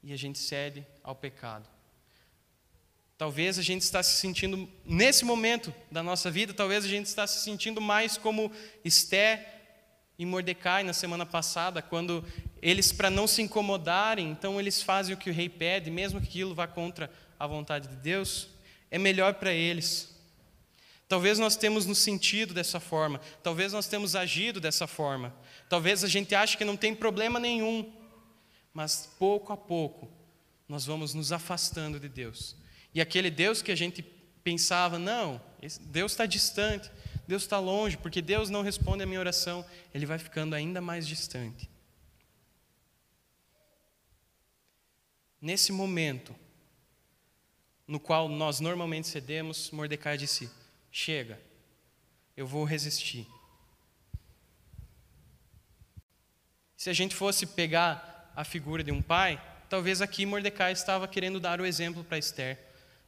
E 0.03 0.13
a 0.13 0.17
gente 0.17 0.39
cede 0.39 0.85
ao 1.05 1.15
pecado. 1.15 1.69
Talvez 3.17 3.57
a 3.57 3.63
gente 3.63 3.83
está 3.83 4.03
se 4.03 4.17
sentindo, 4.17 4.69
nesse 4.85 5.25
momento 5.25 5.73
da 5.91 6.03
nossa 6.03 6.29
vida, 6.29 6.53
talvez 6.53 6.85
a 6.85 6.89
gente 6.89 7.07
está 7.07 7.25
se 7.25 7.45
sentindo 7.45 7.81
mais 7.81 8.17
como 8.17 8.51
Esté 8.85 9.61
e 10.19 10.27
Mordecai 10.27 10.83
na 10.83 10.93
semana 10.93 11.25
passada, 11.25 11.81
quando 11.81 12.25
eles, 12.61 12.91
para 12.91 13.11
não 13.11 13.29
se 13.29 13.41
incomodarem, 13.41 14.29
então 14.29 14.59
eles 14.59 14.83
fazem 14.83 15.15
o 15.15 15.19
que 15.19 15.31
o 15.31 15.33
rei 15.33 15.49
pede, 15.49 15.91
mesmo 15.91 16.21
que 16.21 16.27
aquilo 16.27 16.55
vá 16.55 16.67
contra 16.67 17.09
a 17.39 17.47
vontade 17.47 17.87
de 17.87 17.97
Deus, 17.97 18.49
é 18.93 18.99
melhor 18.99 19.35
para 19.35 19.53
eles. 19.53 20.15
Talvez 21.09 21.39
nós 21.39 21.57
temos 21.57 21.87
nos 21.87 21.99
sentido 21.99 22.55
dessa 22.55 22.79
forma, 22.79 23.21
talvez 23.43 23.73
nós 23.73 23.89
temos 23.89 24.15
agido 24.15 24.61
dessa 24.61 24.87
forma, 24.87 25.35
talvez 25.69 26.05
a 26.05 26.09
gente 26.09 26.35
ache 26.35 26.57
que 26.57 26.65
não 26.65 26.77
tem 26.77 26.95
problema 26.95 27.41
nenhum, 27.41 27.93
mas 28.73 29.11
pouco 29.19 29.53
a 29.53 29.57
pouco 29.57 30.11
nós 30.69 30.87
vamos 30.87 31.13
nos 31.13 31.33
afastando 31.33 31.99
de 31.99 32.09
Deus 32.09 32.57
e 32.95 33.01
aquele 33.01 33.31
Deus 33.31 33.63
que 33.63 33.73
a 33.73 33.75
gente 33.75 34.03
pensava, 34.45 34.99
não, 34.99 35.41
Deus 35.83 36.13
está 36.13 36.27
distante, 36.27 36.91
Deus 37.27 37.43
está 37.43 37.59
longe, 37.59 37.97
porque 37.97 38.21
Deus 38.21 38.51
não 38.51 38.63
responde 38.63 39.03
a 39.03 39.07
minha 39.07 39.21
oração, 39.21 39.65
ele 39.95 40.05
vai 40.05 40.19
ficando 40.19 40.55
ainda 40.55 40.81
mais 40.81 41.07
distante. 41.07 41.71
Nesse 45.41 45.73
momento, 45.73 46.35
no 47.87 47.99
qual 48.01 48.29
nós 48.29 48.61
normalmente 48.61 49.09
cedemos, 49.09 49.71
Mordecai 49.71 50.17
disse: 50.17 50.51
Chega, 50.91 51.41
eu 52.37 52.47
vou 52.47 52.65
resistir. 52.65 53.27
Se 56.77 56.91
a 56.91 56.93
gente 56.93 57.15
fosse 57.15 57.47
pegar 57.47 58.33
a 58.35 58.45
figura 58.45 58.83
de 58.83 58.91
um 58.91 59.01
pai, 59.01 59.41
talvez 59.69 60.03
aqui 60.03 60.27
Mordecai 60.27 60.73
estava 60.73 61.07
querendo 61.07 61.39
dar 61.39 61.61
o 61.61 61.67
exemplo 61.67 62.03
para 62.03 62.19
Esther. 62.19 62.59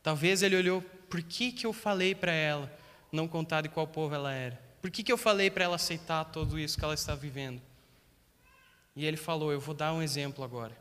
Talvez 0.03 0.43
ele 0.43 0.57
olhou, 0.57 0.83
por 1.09 1.23
que, 1.23 1.51
que 1.51 1.67
eu 1.67 1.73
falei 1.73 2.15
para 2.15 2.33
ela 2.33 2.73
não 3.11 3.27
contar 3.27 3.63
de 3.63 3.69
qual 3.69 3.87
povo 3.87 4.15
ela 4.15 4.33
era? 4.33 4.63
Por 4.81 4.91
que, 4.91 5.03
que 5.03 5.11
eu 5.11 5.19
falei 5.19 5.51
para 5.51 5.65
ela 5.65 5.77
aceitar 5.77 6.25
tudo 6.27 6.59
isso 6.59 6.79
que 6.79 6.85
ela 6.85 6.95
está 6.95 7.15
vivendo? 7.15 7.61
E 8.95 9.05
ele 9.05 9.17
falou: 9.17 9.51
Eu 9.51 9.61
vou 9.61 9.75
dar 9.75 9.93
um 9.93 10.03
exemplo 10.03 10.45
agora. 10.45 10.77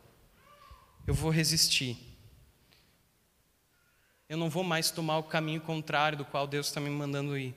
Eu 1.08 1.14
vou 1.14 1.32
resistir. 1.32 2.13
Eu 4.34 4.38
não 4.38 4.50
vou 4.50 4.64
mais 4.64 4.90
tomar 4.90 5.20
o 5.20 5.24
caminho 5.24 5.62
contrário 5.62 6.18
do 6.18 6.26
qual 6.26 6.48
Deus 6.48 6.66
está 6.66 6.82
me 6.82 6.90
mandando 6.90 7.38
ir. 7.38 7.54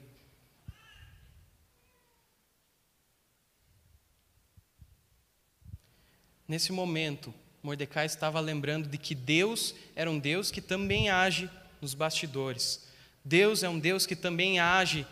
Nesse 6.47 6.73
momento, 6.73 7.33
Mordecai 7.63 8.05
estava 8.05 8.39
lembrando 8.41 8.91
de 8.91 8.99
que 8.99 9.15
Deus 9.15 9.75
era 9.95 10.11
um 10.11 10.19
Deus 10.19 10.51
que 10.51 10.61
também 10.61 11.09
age 11.09 11.49
nos 11.81 11.95
bastidores. 11.95 12.87
Deus 13.25 13.63
é 13.63 13.71
um 13.71 13.79
Deus 13.79 14.05
que 14.05 14.15
também 14.15 14.61
age 14.61 15.07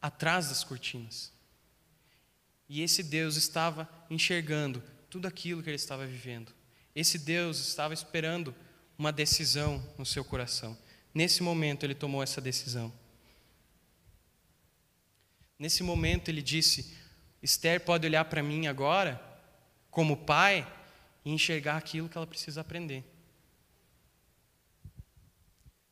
atrás 0.00 0.48
das 0.48 0.64
cortinas. 0.64 1.30
E 2.66 2.80
esse 2.80 3.02
Deus 3.02 3.36
estava 3.36 3.86
enxergando 4.08 4.82
tudo 5.10 5.28
aquilo 5.28 5.62
que 5.62 5.68
ele 5.68 5.76
estava 5.76 6.06
vivendo. 6.06 6.54
Esse 6.94 7.18
Deus 7.18 7.58
estava 7.58 7.92
esperando 7.92 8.54
uma 9.00 9.10
decisão 9.10 9.82
no 9.96 10.04
seu 10.04 10.22
coração. 10.22 10.76
Nesse 11.14 11.42
momento 11.42 11.84
ele 11.84 11.94
tomou 11.94 12.22
essa 12.22 12.38
decisão. 12.38 12.92
Nesse 15.58 15.82
momento 15.82 16.28
ele 16.28 16.42
disse: 16.42 16.94
Esther 17.42 17.80
pode 17.80 18.06
olhar 18.06 18.26
para 18.26 18.42
mim 18.42 18.66
agora, 18.66 19.18
como 19.90 20.18
pai, 20.18 20.70
e 21.24 21.32
enxergar 21.32 21.78
aquilo 21.78 22.10
que 22.10 22.18
ela 22.18 22.26
precisa 22.26 22.60
aprender. 22.60 23.02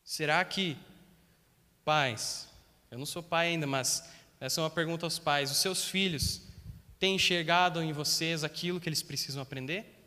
Será 0.05 0.45
que, 0.45 0.77
pais, 1.87 2.47
eu 2.91 2.99
não 2.99 3.07
sou 3.07 3.23
pai 3.23 3.49
ainda, 3.49 3.67
mas 3.67 4.07
essa 4.39 4.61
é 4.61 4.65
uma 4.65 4.71
pergunta 4.71 5.07
aos 5.07 5.19
pais: 5.19 5.51
os 5.51 5.57
seus 5.57 5.89
filhos 5.89 6.43
têm 6.99 7.15
enxergado 7.15 7.83
em 7.83 7.91
vocês 7.91 8.45
aquilo 8.45 8.79
que 8.79 8.87
eles 8.87 9.03
precisam 9.03 9.43
aprender? 9.43 9.98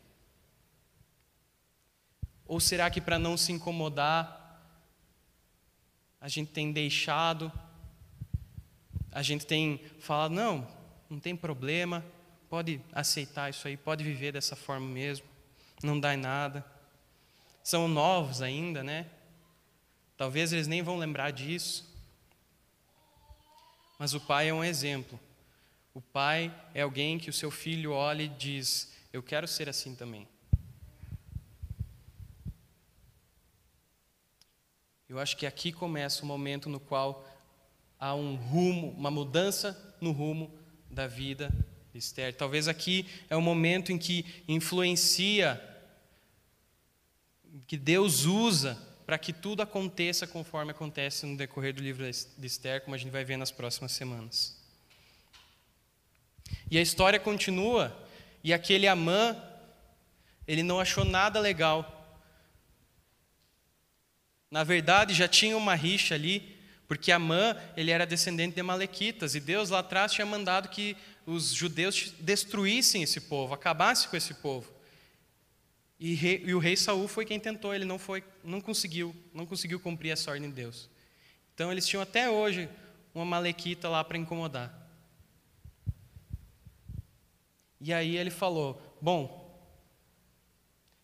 Ou 2.46 2.60
será 2.60 2.90
que, 2.90 3.00
para 3.00 3.18
não 3.18 3.36
se 3.36 3.52
incomodar, 3.52 4.38
a 6.20 6.28
gente 6.28 6.52
tem 6.52 6.72
deixado, 6.72 7.50
a 9.10 9.22
gente 9.22 9.44
tem 9.44 9.80
falado, 9.98 10.32
não, 10.32 10.66
não 11.10 11.18
tem 11.18 11.34
problema, 11.34 12.04
pode 12.48 12.80
aceitar 12.92 13.50
isso 13.50 13.66
aí, 13.66 13.76
pode 13.76 14.04
viver 14.04 14.32
dessa 14.32 14.54
forma 14.54 14.86
mesmo, 14.86 15.26
não 15.82 15.98
dá 15.98 16.14
em 16.14 16.18
nada. 16.18 16.64
São 17.62 17.88
novos 17.88 18.42
ainda, 18.42 18.82
né? 18.82 19.06
Talvez 20.16 20.52
eles 20.52 20.66
nem 20.66 20.82
vão 20.82 20.96
lembrar 20.96 21.30
disso. 21.30 21.90
Mas 23.98 24.14
o 24.14 24.20
pai 24.20 24.48
é 24.48 24.54
um 24.54 24.64
exemplo. 24.64 25.18
O 25.94 26.00
pai 26.00 26.54
é 26.74 26.82
alguém 26.82 27.18
que 27.18 27.30
o 27.30 27.32
seu 27.32 27.50
filho 27.50 27.92
olha 27.92 28.22
e 28.22 28.28
diz: 28.28 28.92
Eu 29.12 29.22
quero 29.22 29.46
ser 29.46 29.68
assim 29.68 29.94
também. 29.94 30.28
Eu 35.12 35.18
acho 35.18 35.36
que 35.36 35.44
aqui 35.44 35.70
começa 35.72 36.22
o 36.22 36.26
momento 36.26 36.70
no 36.70 36.80
qual 36.80 37.22
há 38.00 38.14
um 38.14 38.34
rumo, 38.34 38.92
uma 38.92 39.10
mudança 39.10 39.94
no 40.00 40.10
rumo 40.10 40.50
da 40.90 41.06
vida 41.06 41.52
Esther. 41.92 42.34
Talvez 42.34 42.66
aqui 42.66 43.06
é 43.28 43.36
o 43.36 43.42
momento 43.42 43.92
em 43.92 43.98
que 43.98 44.24
influencia, 44.48 45.62
que 47.66 47.76
Deus 47.76 48.24
usa 48.24 48.78
para 49.04 49.18
que 49.18 49.34
tudo 49.34 49.60
aconteça 49.60 50.26
conforme 50.26 50.70
acontece 50.70 51.26
no 51.26 51.36
decorrer 51.36 51.74
do 51.74 51.82
livro 51.82 52.10
de 52.10 52.46
Esther, 52.46 52.80
como 52.80 52.94
a 52.94 52.98
gente 52.98 53.12
vai 53.12 53.22
ver 53.22 53.36
nas 53.36 53.50
próximas 53.50 53.92
semanas. 53.92 54.58
E 56.70 56.78
a 56.78 56.80
história 56.80 57.20
continua, 57.20 57.94
e 58.42 58.50
aquele 58.50 58.88
Amã, 58.88 59.36
ele 60.48 60.62
não 60.62 60.80
achou 60.80 61.04
nada 61.04 61.38
legal. 61.38 62.01
Na 64.52 64.64
verdade, 64.64 65.14
já 65.14 65.26
tinha 65.26 65.56
uma 65.56 65.74
rixa 65.74 66.14
ali, 66.14 66.58
porque 66.86 67.10
Amã, 67.10 67.56
ele 67.74 67.90
era 67.90 68.04
descendente 68.04 68.54
de 68.54 68.62
Malequitas, 68.62 69.34
e 69.34 69.40
Deus 69.40 69.70
lá 69.70 69.78
atrás 69.78 70.12
tinha 70.12 70.26
mandado 70.26 70.68
que 70.68 70.94
os 71.24 71.54
judeus 71.54 72.12
destruíssem 72.20 73.02
esse 73.02 73.18
povo, 73.18 73.54
acabassem 73.54 74.10
com 74.10 74.16
esse 74.18 74.34
povo. 74.34 74.70
E, 75.98 76.12
rei, 76.12 76.42
e, 76.44 76.54
o 76.54 76.58
rei 76.58 76.76
Saul 76.76 77.08
foi 77.08 77.24
quem 77.24 77.40
tentou, 77.40 77.74
ele 77.74 77.86
não 77.86 77.98
foi, 77.98 78.22
não 78.44 78.60
conseguiu, 78.60 79.16
não 79.32 79.46
conseguiu 79.46 79.80
cumprir 79.80 80.10
essa 80.10 80.30
ordem 80.30 80.50
de 80.50 80.54
Deus. 80.54 80.86
Então 81.54 81.72
eles 81.72 81.86
tinham 81.86 82.02
até 82.02 82.28
hoje 82.28 82.68
uma 83.14 83.24
malequita 83.24 83.88
lá 83.88 84.04
para 84.04 84.18
incomodar. 84.18 84.70
E 87.80 87.90
aí 87.90 88.18
ele 88.18 88.30
falou: 88.30 88.98
Bom, 89.00 89.58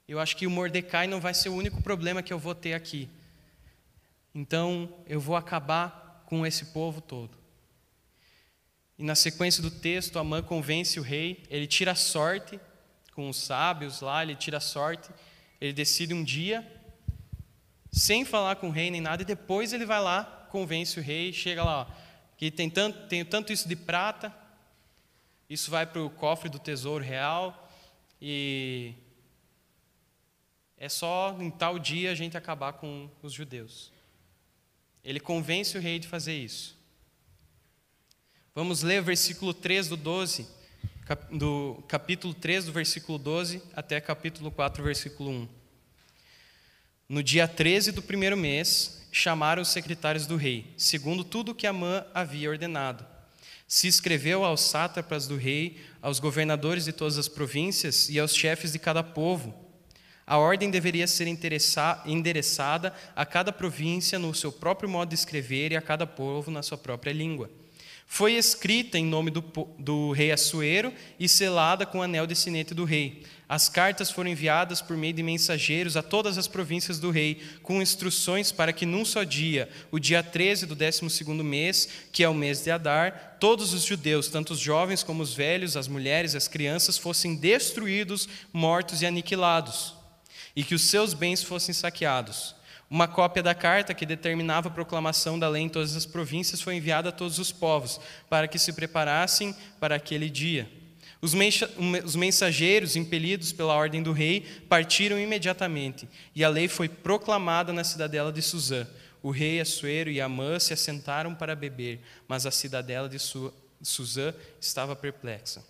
eu 0.06 0.20
acho 0.20 0.36
que 0.36 0.46
o 0.46 0.50
Mordecai 0.50 1.06
não 1.06 1.18
vai 1.18 1.32
ser 1.32 1.48
o 1.48 1.54
único 1.54 1.82
problema 1.82 2.22
que 2.22 2.32
eu 2.32 2.38
vou 2.38 2.54
ter 2.54 2.74
aqui. 2.74 3.08
Então 4.35 4.92
eu 5.06 5.20
vou 5.20 5.37
acabar 5.37 6.23
com 6.26 6.47
esse 6.47 6.66
povo 6.66 7.00
todo. 7.00 7.37
E 8.99 9.02
na 9.02 9.14
sequência 9.14 9.62
do 9.62 9.70
texto, 9.70 10.18
Amã 10.18 10.42
convence 10.42 10.99
o 10.99 11.02
rei, 11.02 11.42
ele 11.49 11.66
tira 11.66 11.92
a 11.92 11.94
sorte 11.94 12.58
com 13.14 13.28
os 13.28 13.37
sábios 13.37 14.00
lá, 14.00 14.23
ele 14.23 14.35
tira 14.35 14.58
a 14.58 14.61
sorte, 14.61 15.08
ele 15.61 15.73
decide 15.73 16.12
um 16.14 16.23
dia, 16.23 16.66
sem 17.92 18.25
falar 18.25 18.56
com 18.56 18.68
o 18.68 18.73
rei 18.73 18.90
nem 18.90 19.00
nada, 19.00 19.23
e 19.23 19.25
depois 19.25 19.73
ele 19.73 19.87
vai 19.87 20.00
lá, 20.00 20.25
convence 20.50 20.99
o 20.99 21.02
rei, 21.02 21.32
chega 21.32 21.64
lá, 21.64 21.82
ó, 21.82 21.87
que 22.37 22.50
tem 22.50 22.68
tanto, 22.68 23.08
tenho 23.08 23.25
tanto 23.25 23.52
isso 23.52 23.68
de 23.68 23.75
prata, 23.76 24.35
isso 25.49 25.70
vai 25.70 25.87
para 25.87 26.02
o 26.02 26.11
cofre 26.11 26.49
do 26.49 26.58
tesouro 26.58 27.02
real 27.02 27.68
e 28.20 28.94
é 30.76 30.88
só 30.88 31.37
em 31.40 31.50
tal 31.50 31.78
dia 31.78 32.11
a 32.11 32.14
gente 32.14 32.37
acabar 32.37 32.75
com 32.75 33.08
os 33.23 33.32
judeus. 33.32 33.92
Ele 35.08 35.18
convence 35.18 35.78
o 35.78 35.80
rei 35.80 35.98
de 35.98 36.06
fazer 36.06 36.36
isso. 36.36 36.76
Vamos 38.54 38.82
ler 38.82 39.00
o 39.00 39.04
versículo 39.04 39.54
3 39.54 39.88
do 39.88 39.96
12, 39.96 40.46
do 41.32 41.82
capítulo 41.88 42.34
3 42.34 42.66
do 42.66 42.72
versículo 42.72 43.16
12 43.16 43.62
até 43.74 43.98
capítulo 44.02 44.50
4, 44.50 44.84
versículo 44.84 45.30
1. 45.30 45.48
No 47.08 47.22
dia 47.22 47.48
13 47.48 47.90
do 47.92 48.02
primeiro 48.02 48.36
mês, 48.36 49.08
chamaram 49.10 49.62
os 49.62 49.68
secretários 49.68 50.26
do 50.26 50.36
rei, 50.36 50.74
segundo 50.76 51.24
tudo 51.24 51.54
que 51.54 51.66
Amã 51.66 52.04
havia 52.12 52.50
ordenado. 52.50 53.06
Se 53.66 53.88
escreveu 53.88 54.44
aos 54.44 54.60
sátrapas 54.60 55.26
do 55.26 55.38
rei, 55.38 55.80
aos 56.02 56.20
governadores 56.20 56.84
de 56.84 56.92
todas 56.92 57.16
as 57.16 57.28
províncias 57.28 58.10
e 58.10 58.18
aos 58.18 58.36
chefes 58.36 58.72
de 58.72 58.78
cada 58.78 59.02
povo. 59.02 59.67
A 60.28 60.37
ordem 60.37 60.70
deveria 60.70 61.06
ser 61.06 61.26
endereçada 61.26 62.92
a 63.16 63.25
cada 63.25 63.50
província 63.50 64.18
no 64.18 64.35
seu 64.35 64.52
próprio 64.52 64.87
modo 64.87 65.08
de 65.08 65.14
escrever 65.14 65.73
e 65.73 65.76
a 65.76 65.80
cada 65.80 66.06
povo 66.06 66.50
na 66.50 66.62
sua 66.62 66.76
própria 66.76 67.14
língua. 67.14 67.49
Foi 68.06 68.35
escrita 68.35 68.99
em 68.99 69.06
nome 69.06 69.30
do, 69.30 69.42
do 69.78 70.12
rei 70.12 70.30
Assuero 70.30 70.92
e 71.18 71.26
selada 71.26 71.87
com 71.87 71.99
o 71.99 72.02
anel 72.02 72.26
de 72.26 72.37
sinete 72.37 72.75
do 72.75 72.85
rei. 72.85 73.23
As 73.49 73.70
cartas 73.70 74.11
foram 74.11 74.28
enviadas 74.28 74.82
por 74.82 74.99
meio 74.99 75.14
de 75.14 75.23
mensageiros 75.23 75.97
a 75.97 76.02
todas 76.02 76.37
as 76.37 76.47
províncias 76.47 76.99
do 76.99 77.11
rei, 77.11 77.40
com 77.62 77.80
instruções 77.80 78.52
para 78.52 78.73
que 78.73 78.85
num 78.85 79.06
só 79.06 79.25
dia, 79.25 79.70
o 79.90 79.99
dia 79.99 80.23
13 80.23 80.66
do 80.66 80.75
12 80.75 81.04
mês, 81.42 81.88
que 82.12 82.23
é 82.23 82.28
o 82.28 82.35
mês 82.35 82.62
de 82.62 82.70
Adar, 82.70 83.38
todos 83.40 83.73
os 83.73 83.85
judeus, 83.85 84.28
tanto 84.28 84.52
os 84.52 84.58
jovens 84.58 85.02
como 85.02 85.23
os 85.23 85.32
velhos, 85.32 85.75
as 85.75 85.88
mulheres 85.88 86.35
as 86.35 86.49
crianças, 86.49 86.99
fossem 86.99 87.35
destruídos, 87.35 88.28
mortos 88.52 89.00
e 89.00 89.06
aniquilados, 89.06 89.97
e 90.58 90.64
que 90.64 90.74
os 90.74 90.82
seus 90.82 91.14
bens 91.14 91.40
fossem 91.40 91.72
saqueados. 91.72 92.52
Uma 92.90 93.06
cópia 93.06 93.40
da 93.40 93.54
carta 93.54 93.94
que 93.94 94.04
determinava 94.04 94.66
a 94.66 94.72
proclamação 94.72 95.38
da 95.38 95.48
lei 95.48 95.62
em 95.62 95.68
todas 95.68 95.94
as 95.94 96.04
províncias 96.04 96.60
foi 96.60 96.74
enviada 96.74 97.10
a 97.10 97.12
todos 97.12 97.38
os 97.38 97.52
povos, 97.52 98.00
para 98.28 98.48
que 98.48 98.58
se 98.58 98.72
preparassem 98.72 99.54
para 99.78 99.94
aquele 99.94 100.28
dia. 100.28 100.68
Os 101.22 102.16
mensageiros, 102.16 102.96
impelidos 102.96 103.52
pela 103.52 103.72
ordem 103.72 104.02
do 104.02 104.10
rei, 104.10 104.40
partiram 104.68 105.16
imediatamente, 105.16 106.08
e 106.34 106.42
a 106.42 106.48
lei 106.48 106.66
foi 106.66 106.88
proclamada 106.88 107.72
na 107.72 107.84
cidadela 107.84 108.32
de 108.32 108.42
Suzã. 108.42 108.84
O 109.22 109.30
rei 109.30 109.60
Assuero 109.60 110.10
e 110.10 110.20
Amã 110.20 110.58
se 110.58 110.72
assentaram 110.72 111.36
para 111.36 111.54
beber, 111.54 112.00
mas 112.26 112.46
a 112.46 112.50
cidadela 112.50 113.08
de 113.08 113.18
Suzã 113.80 114.34
estava 114.60 114.96
perplexa. 114.96 115.64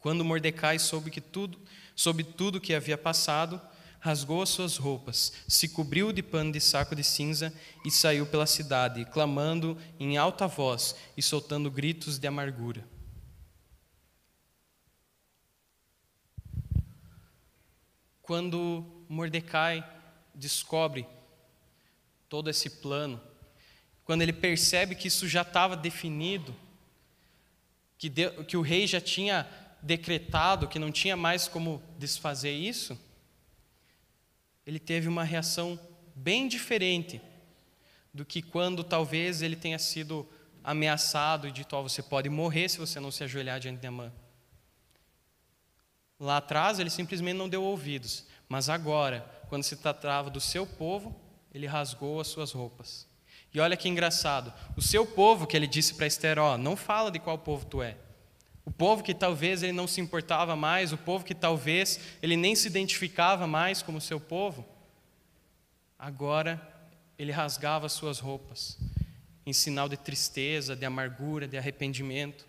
Quando 0.00 0.24
Mordecai 0.24 0.80
soube 0.80 1.12
que 1.12 1.20
tudo, 1.20 1.56
soube 1.94 2.24
tudo 2.24 2.60
que 2.60 2.74
havia 2.74 2.98
passado, 2.98 3.60
rasgou 4.00 4.40
as 4.40 4.48
suas 4.48 4.78
roupas, 4.78 5.32
se 5.46 5.68
cobriu 5.68 6.10
de 6.12 6.22
pano 6.22 6.50
de 6.50 6.60
saco 6.60 6.96
de 6.96 7.04
cinza 7.04 7.52
e 7.84 7.90
saiu 7.90 8.26
pela 8.26 8.46
cidade, 8.46 9.04
clamando 9.04 9.76
em 9.98 10.16
alta 10.16 10.48
voz 10.48 10.96
e 11.16 11.22
soltando 11.22 11.70
gritos 11.70 12.18
de 12.18 12.26
amargura. 12.26 12.84
Quando 18.22 18.84
Mordecai 19.08 19.86
descobre 20.34 21.06
todo 22.28 22.48
esse 22.48 22.70
plano, 22.70 23.20
quando 24.04 24.22
ele 24.22 24.32
percebe 24.32 24.94
que 24.94 25.08
isso 25.08 25.28
já 25.28 25.42
estava 25.42 25.76
definido, 25.76 26.56
que, 27.98 28.08
de, 28.08 28.30
que 28.44 28.56
o 28.56 28.62
rei 28.62 28.86
já 28.86 29.00
tinha 29.00 29.46
decretado 29.82 30.68
que 30.68 30.78
não 30.78 30.90
tinha 30.90 31.16
mais 31.16 31.48
como 31.48 31.82
desfazer 31.98 32.52
isso, 32.52 32.98
ele 34.70 34.78
teve 34.78 35.08
uma 35.08 35.24
reação 35.24 35.76
bem 36.14 36.46
diferente 36.46 37.20
do 38.14 38.24
que 38.24 38.40
quando 38.40 38.84
talvez 38.84 39.42
ele 39.42 39.56
tenha 39.56 39.80
sido 39.80 40.24
ameaçado 40.62 41.48
e 41.48 41.50
dito: 41.50 41.74
oh, 41.74 41.82
você 41.82 42.00
pode 42.00 42.28
morrer 42.28 42.68
se 42.68 42.78
você 42.78 43.00
não 43.00 43.10
se 43.10 43.24
ajoelhar 43.24 43.58
diante 43.58 43.80
de 43.80 43.86
Amã. 43.88 44.12
Lá 46.20 46.36
atrás 46.36 46.78
ele 46.78 46.88
simplesmente 46.88 47.36
não 47.36 47.48
deu 47.48 47.64
ouvidos, 47.64 48.24
mas 48.48 48.68
agora, 48.68 49.28
quando 49.48 49.64
se 49.64 49.74
tratava 49.74 50.30
do 50.30 50.40
seu 50.40 50.64
povo, 50.64 51.20
ele 51.52 51.66
rasgou 51.66 52.20
as 52.20 52.28
suas 52.28 52.52
roupas. 52.52 53.08
E 53.52 53.58
olha 53.58 53.76
que 53.76 53.88
engraçado, 53.88 54.54
o 54.76 54.82
seu 54.82 55.04
povo 55.04 55.48
que 55.48 55.56
ele 55.56 55.66
disse 55.66 55.94
para 55.94 56.06
Esther, 56.06 56.38
ó, 56.38 56.56
não 56.56 56.76
fala 56.76 57.10
de 57.10 57.18
qual 57.18 57.36
povo 57.36 57.66
tu 57.66 57.82
é. 57.82 57.96
O 58.70 58.72
povo 58.72 59.02
que 59.02 59.12
talvez 59.12 59.64
ele 59.64 59.72
não 59.72 59.88
se 59.88 60.00
importava 60.00 60.54
mais, 60.54 60.92
o 60.92 60.96
povo 60.96 61.24
que 61.24 61.34
talvez 61.34 61.98
ele 62.22 62.36
nem 62.36 62.54
se 62.54 62.68
identificava 62.68 63.44
mais 63.44 63.82
como 63.82 64.00
seu 64.00 64.20
povo, 64.20 64.64
agora 65.98 66.60
ele 67.18 67.32
rasgava 67.32 67.86
as 67.86 67.92
suas 67.92 68.20
roupas, 68.20 68.78
em 69.44 69.52
sinal 69.52 69.88
de 69.88 69.96
tristeza, 69.96 70.76
de 70.76 70.86
amargura, 70.86 71.48
de 71.48 71.58
arrependimento, 71.58 72.46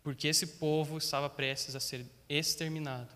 porque 0.00 0.28
esse 0.28 0.46
povo 0.46 0.96
estava 0.96 1.28
prestes 1.28 1.74
a 1.74 1.80
ser 1.80 2.06
exterminado. 2.28 3.12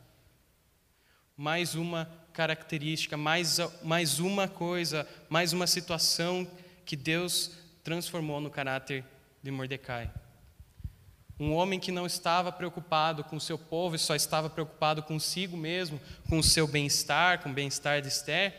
Mais 1.36 1.76
uma 1.76 2.10
característica, 2.32 3.16
mais, 3.16 3.58
mais 3.84 4.18
uma 4.18 4.48
coisa, 4.48 5.08
mais 5.28 5.52
uma 5.52 5.68
situação 5.68 6.44
que 6.84 6.96
Deus 6.96 7.52
transformou 7.84 8.40
no 8.40 8.50
caráter 8.50 9.04
de 9.40 9.52
Mordecai. 9.52 10.10
Um 11.40 11.54
homem 11.54 11.80
que 11.80 11.90
não 11.90 12.04
estava 12.04 12.52
preocupado 12.52 13.24
com 13.24 13.36
o 13.36 13.40
seu 13.40 13.58
povo 13.58 13.96
e 13.96 13.98
só 13.98 14.14
estava 14.14 14.50
preocupado 14.50 15.02
consigo 15.02 15.56
mesmo, 15.56 15.98
com 16.28 16.38
o 16.38 16.42
seu 16.42 16.68
bem-estar, 16.68 17.42
com 17.42 17.48
o 17.48 17.54
bem-estar 17.54 18.02
de 18.02 18.08
Esther, 18.08 18.54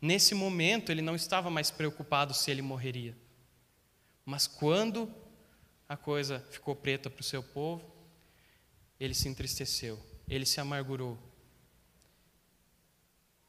nesse 0.00 0.34
momento 0.34 0.90
ele 0.90 1.02
não 1.02 1.14
estava 1.14 1.50
mais 1.50 1.70
preocupado 1.70 2.32
se 2.32 2.50
ele 2.50 2.62
morreria. 2.62 3.14
Mas 4.24 4.46
quando 4.46 5.12
a 5.86 5.94
coisa 5.94 6.42
ficou 6.50 6.74
preta 6.74 7.10
para 7.10 7.20
o 7.20 7.24
seu 7.24 7.42
povo, 7.42 7.84
ele 8.98 9.12
se 9.12 9.28
entristeceu, 9.28 10.02
ele 10.26 10.46
se 10.46 10.58
amargurou. 10.58 11.18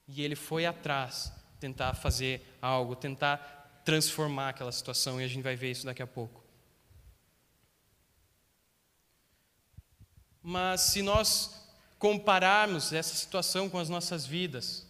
E 0.10 0.22
ele 0.22 0.36
foi 0.36 0.66
atrás 0.66 1.32
tentar 1.58 1.94
fazer 1.94 2.46
algo, 2.62 2.98
tentar 2.98 3.82
transformar 3.86 4.50
aquela 4.50 4.74
situação, 4.74 5.22
e 5.22 5.24
a 5.24 5.28
gente 5.28 5.42
vai 5.42 5.56
ver 5.56 5.72
isso 5.72 5.86
daqui 5.86 6.04
a 6.04 6.08
pouco. 6.08 6.47
Mas 10.42 10.82
se 10.82 11.02
nós 11.02 11.52
compararmos 12.00 12.94
essa 12.94 13.16
situação 13.16 13.70
com 13.70 13.80
as 13.80 13.90
nossas 13.90 14.26
vidas, 14.26 14.86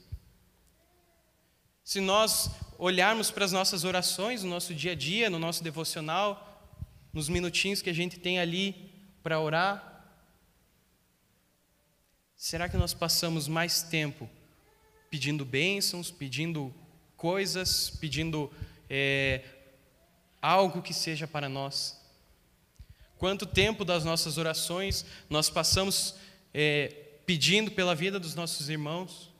se 1.83 2.01
nós 2.01 2.49
olharmos 2.77 3.31
para 3.31 3.45
as 3.45 3.51
nossas 3.51 3.83
orações 3.83 4.43
no 4.43 4.49
nosso 4.49 4.73
dia 4.73 4.91
a 4.91 4.95
dia, 4.95 5.29
no 5.29 5.39
nosso 5.39 5.63
devocional, 5.63 6.43
nos 7.13 7.29
minutinhos 7.29 7.81
que 7.81 7.89
a 7.89 7.93
gente 7.93 8.19
tem 8.19 8.39
ali 8.39 8.91
para 9.23 9.39
orar, 9.39 9.97
Será 12.37 12.69
que 12.69 12.77
nós 12.77 12.93
passamos 12.93 13.47
mais 13.47 13.81
tempo 13.81 14.29
pedindo 15.09 15.43
bênçãos, 15.43 16.11
pedindo 16.11 16.71
coisas, 17.15 17.89
pedindo 17.89 18.53
é, 18.87 19.43
algo 20.39 20.83
que 20.83 20.93
seja 20.93 21.27
para 21.27 21.49
nós? 21.49 21.96
Quanto 23.17 23.45
tempo 23.45 23.83
das 23.83 24.03
nossas 24.03 24.37
orações 24.37 25.05
nós 25.29 25.49
passamos 25.49 26.15
é, 26.53 26.87
pedindo 27.25 27.71
pela 27.71 27.95
vida 27.95 28.19
dos 28.19 28.35
nossos 28.35 28.69
irmãos? 28.69 29.31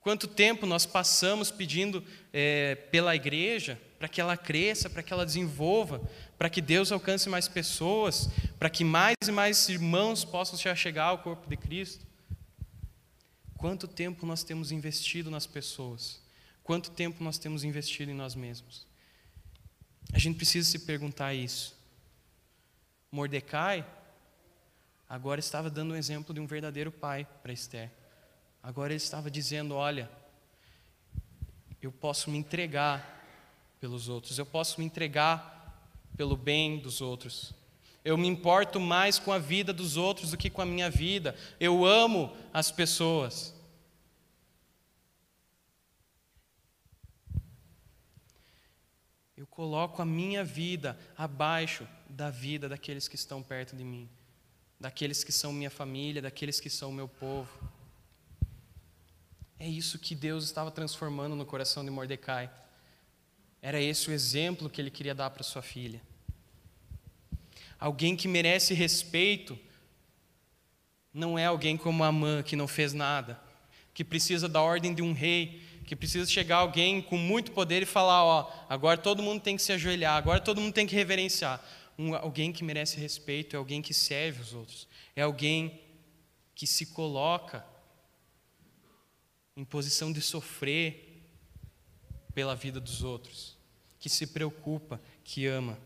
Quanto 0.00 0.28
tempo 0.28 0.66
nós 0.66 0.86
passamos 0.86 1.50
pedindo 1.50 2.04
é, 2.32 2.76
pela 2.92 3.16
igreja 3.16 3.80
para 3.98 4.08
que 4.08 4.20
ela 4.20 4.36
cresça, 4.36 4.88
para 4.88 5.02
que 5.02 5.12
ela 5.12 5.24
desenvolva, 5.24 6.00
para 6.38 6.50
que 6.50 6.60
Deus 6.60 6.92
alcance 6.92 7.28
mais 7.28 7.48
pessoas, 7.48 8.28
para 8.58 8.70
que 8.70 8.84
mais 8.84 9.16
e 9.26 9.32
mais 9.32 9.68
irmãos 9.68 10.24
possam 10.24 10.58
chegar 10.76 11.06
ao 11.06 11.18
corpo 11.18 11.48
de 11.48 11.56
Cristo. 11.56 12.06
Quanto 13.56 13.88
tempo 13.88 14.26
nós 14.26 14.44
temos 14.44 14.70
investido 14.70 15.30
nas 15.30 15.46
pessoas? 15.46 16.20
Quanto 16.62 16.90
tempo 16.90 17.24
nós 17.24 17.38
temos 17.38 17.64
investido 17.64 18.10
em 18.10 18.14
nós 18.14 18.34
mesmos? 18.34 18.86
A 20.12 20.18
gente 20.18 20.36
precisa 20.36 20.68
se 20.70 20.80
perguntar 20.80 21.32
isso. 21.32 21.75
Mordecai 23.16 23.82
agora 25.08 25.40
estava 25.40 25.70
dando 25.70 25.94
um 25.94 25.96
exemplo 25.96 26.34
de 26.34 26.40
um 26.40 26.46
verdadeiro 26.46 26.92
pai 26.92 27.26
para 27.42 27.50
Esther. 27.50 27.90
Agora 28.62 28.92
ele 28.92 28.98
estava 29.02 29.30
dizendo: 29.30 29.74
Olha, 29.74 30.10
eu 31.80 31.90
posso 31.90 32.30
me 32.30 32.36
entregar 32.36 33.24
pelos 33.80 34.10
outros, 34.10 34.38
eu 34.38 34.44
posso 34.44 34.78
me 34.78 34.84
entregar 34.84 35.80
pelo 36.14 36.36
bem 36.36 36.78
dos 36.78 37.00
outros. 37.00 37.54
Eu 38.04 38.18
me 38.18 38.28
importo 38.28 38.78
mais 38.78 39.18
com 39.18 39.32
a 39.32 39.38
vida 39.38 39.72
dos 39.72 39.96
outros 39.96 40.32
do 40.32 40.36
que 40.36 40.50
com 40.50 40.60
a 40.60 40.66
minha 40.66 40.90
vida. 40.90 41.34
Eu 41.58 41.86
amo 41.86 42.36
as 42.52 42.70
pessoas. 42.70 43.54
Eu 49.34 49.46
coloco 49.46 50.02
a 50.02 50.04
minha 50.04 50.44
vida 50.44 50.98
abaixo 51.16 51.88
da 52.16 52.30
vida 52.30 52.66
daqueles 52.66 53.06
que 53.06 53.14
estão 53.14 53.42
perto 53.42 53.76
de 53.76 53.84
mim, 53.84 54.08
daqueles 54.80 55.22
que 55.22 55.30
são 55.30 55.52
minha 55.52 55.68
família, 55.68 56.22
daqueles 56.22 56.58
que 56.58 56.70
são 56.70 56.90
meu 56.90 57.06
povo. 57.06 57.50
É 59.58 59.68
isso 59.68 59.98
que 59.98 60.14
Deus 60.14 60.44
estava 60.44 60.70
transformando 60.70 61.36
no 61.36 61.44
coração 61.44 61.84
de 61.84 61.90
Mordecai. 61.90 62.50
Era 63.60 63.78
esse 63.78 64.08
o 64.08 64.14
exemplo 64.14 64.70
que 64.70 64.80
ele 64.80 64.90
queria 64.90 65.14
dar 65.14 65.28
para 65.28 65.42
sua 65.42 65.60
filha. 65.60 66.00
Alguém 67.78 68.16
que 68.16 68.26
merece 68.26 68.72
respeito 68.72 69.58
não 71.12 71.38
é 71.38 71.44
alguém 71.44 71.76
como 71.76 72.02
Amã, 72.02 72.42
que 72.42 72.56
não 72.56 72.66
fez 72.66 72.94
nada, 72.94 73.38
que 73.92 74.02
precisa 74.02 74.48
da 74.48 74.62
ordem 74.62 74.94
de 74.94 75.02
um 75.02 75.12
rei, 75.12 75.62
que 75.84 75.94
precisa 75.94 76.30
chegar 76.30 76.56
alguém 76.56 77.02
com 77.02 77.18
muito 77.18 77.52
poder 77.52 77.82
e 77.82 77.86
falar: 77.86 78.24
Ó, 78.24 78.50
agora 78.70 78.96
todo 78.96 79.22
mundo 79.22 79.42
tem 79.42 79.56
que 79.56 79.62
se 79.62 79.72
ajoelhar, 79.72 80.16
agora 80.16 80.40
todo 80.40 80.62
mundo 80.62 80.72
tem 80.72 80.86
que 80.86 80.94
reverenciar. 80.94 81.62
Um, 81.98 82.14
alguém 82.14 82.52
que 82.52 82.62
merece 82.62 82.98
respeito 82.98 83.56
é 83.56 83.58
alguém 83.58 83.80
que 83.80 83.94
serve 83.94 84.42
os 84.42 84.52
outros, 84.52 84.86
é 85.14 85.22
alguém 85.22 85.80
que 86.54 86.66
se 86.66 86.86
coloca 86.86 87.64
em 89.56 89.64
posição 89.64 90.12
de 90.12 90.20
sofrer 90.20 91.22
pela 92.34 92.54
vida 92.54 92.78
dos 92.78 93.02
outros, 93.02 93.56
que 93.98 94.10
se 94.10 94.26
preocupa, 94.26 95.00
que 95.24 95.46
ama. 95.46 95.78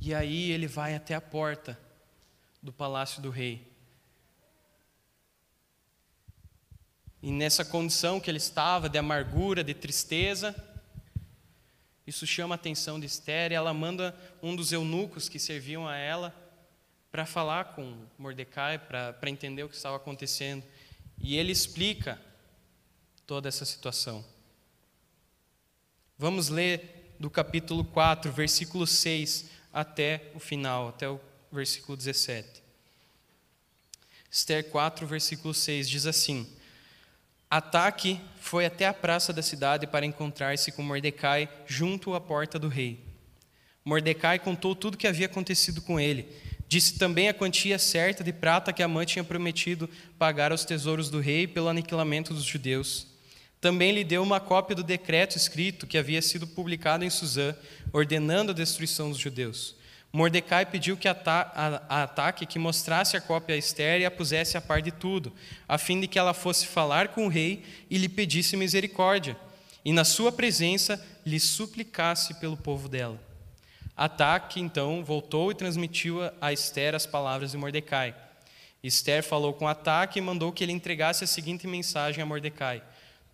E 0.00 0.14
aí 0.14 0.50
ele 0.50 0.66
vai 0.66 0.94
até 0.94 1.14
a 1.14 1.20
porta 1.20 1.78
do 2.62 2.72
palácio 2.72 3.20
do 3.20 3.28
rei. 3.28 3.68
E 7.22 7.30
nessa 7.30 7.66
condição 7.66 8.18
que 8.18 8.30
ele 8.30 8.38
estava, 8.38 8.88
de 8.88 8.96
amargura, 8.96 9.62
de 9.62 9.74
tristeza, 9.74 10.54
isso 12.10 12.26
chama 12.26 12.54
a 12.54 12.56
atenção 12.56 12.98
de 12.98 13.06
Esther 13.06 13.52
e 13.52 13.54
ela 13.54 13.72
manda 13.72 14.14
um 14.42 14.56
dos 14.56 14.72
eunucos 14.72 15.28
que 15.28 15.38
serviam 15.38 15.86
a 15.86 15.96
ela 15.96 16.34
para 17.10 17.24
falar 17.24 17.76
com 17.76 18.04
Mordecai, 18.18 18.78
para 18.78 19.30
entender 19.30 19.62
o 19.62 19.68
que 19.68 19.76
estava 19.76 19.96
acontecendo. 19.96 20.64
E 21.18 21.36
ele 21.36 21.52
explica 21.52 22.20
toda 23.26 23.48
essa 23.48 23.64
situação. 23.64 24.24
Vamos 26.18 26.48
ler 26.48 27.14
do 27.18 27.30
capítulo 27.30 27.84
4, 27.84 28.32
versículo 28.32 28.86
6 28.86 29.48
até 29.72 30.32
o 30.34 30.40
final, 30.40 30.88
até 30.88 31.08
o 31.08 31.20
versículo 31.52 31.96
17. 31.96 32.60
Esther 34.28 34.68
4, 34.68 35.06
versículo 35.06 35.54
6 35.54 35.88
diz 35.88 36.06
assim: 36.06 36.46
Ataque 37.50 38.20
foi 38.40 38.64
até 38.64 38.86
a 38.86 38.94
praça 38.94 39.32
da 39.32 39.42
cidade 39.42 39.84
para 39.84 40.06
encontrar-se 40.06 40.70
com 40.70 40.84
Mordecai 40.84 41.48
junto 41.66 42.14
à 42.14 42.20
porta 42.20 42.60
do 42.60 42.68
rei. 42.68 43.00
Mordecai 43.84 44.38
contou 44.38 44.76
tudo 44.76 44.94
o 44.94 44.96
que 44.96 45.08
havia 45.08 45.26
acontecido 45.26 45.82
com 45.82 45.98
ele. 45.98 46.28
Disse 46.68 46.96
também 46.96 47.28
a 47.28 47.34
quantia 47.34 47.76
certa 47.76 48.22
de 48.22 48.32
prata 48.32 48.72
que 48.72 48.84
a 48.84 48.86
mãe 48.86 49.04
tinha 49.04 49.24
prometido 49.24 49.90
pagar 50.16 50.52
aos 50.52 50.64
tesouros 50.64 51.10
do 51.10 51.18
rei 51.18 51.48
pelo 51.48 51.68
aniquilamento 51.68 52.32
dos 52.32 52.44
judeus. 52.44 53.08
Também 53.60 53.90
lhe 53.90 54.04
deu 54.04 54.22
uma 54.22 54.38
cópia 54.38 54.76
do 54.76 54.84
decreto 54.84 55.36
escrito 55.36 55.88
que 55.88 55.98
havia 55.98 56.22
sido 56.22 56.46
publicado 56.46 57.04
em 57.04 57.10
Suzã, 57.10 57.56
ordenando 57.92 58.52
a 58.52 58.54
destruição 58.54 59.10
dos 59.10 59.18
judeus. 59.18 59.74
Mordecai 60.12 60.66
pediu 60.66 60.96
que 60.96 61.06
a, 61.06 61.12
Ataque 61.88 62.44
que 62.44 62.58
mostrasse 62.58 63.16
a 63.16 63.20
cópia 63.20 63.54
a 63.54 63.58
Esther 63.58 64.00
e 64.00 64.04
a 64.04 64.10
pusesse 64.10 64.56
a 64.56 64.60
par 64.60 64.82
de 64.82 64.90
tudo, 64.90 65.32
a 65.68 65.78
fim 65.78 66.00
de 66.00 66.08
que 66.08 66.18
ela 66.18 66.34
fosse 66.34 66.66
falar 66.66 67.08
com 67.08 67.26
o 67.26 67.28
rei 67.28 67.62
e 67.88 67.96
lhe 67.96 68.08
pedisse 68.08 68.56
misericórdia, 68.56 69.36
e 69.84 69.92
na 69.92 70.04
sua 70.04 70.32
presença 70.32 71.00
lhe 71.24 71.38
suplicasse 71.38 72.34
pelo 72.34 72.56
povo 72.56 72.88
dela. 72.88 73.20
Ataque 73.96 74.60
então 74.60 75.04
voltou 75.04 75.50
e 75.50 75.54
transmitiu 75.54 76.18
a 76.40 76.52
Esther 76.52 76.94
as 76.94 77.06
palavras 77.06 77.52
de 77.52 77.58
Mordecai. 77.58 78.14
Esther 78.82 79.22
falou 79.22 79.52
com 79.52 79.68
Ataque 79.68 80.18
e 80.18 80.22
mandou 80.22 80.52
que 80.52 80.64
ele 80.64 80.72
entregasse 80.72 81.22
a 81.22 81.26
seguinte 81.26 81.66
mensagem 81.66 82.22
a 82.22 82.26
Mordecai: 82.26 82.82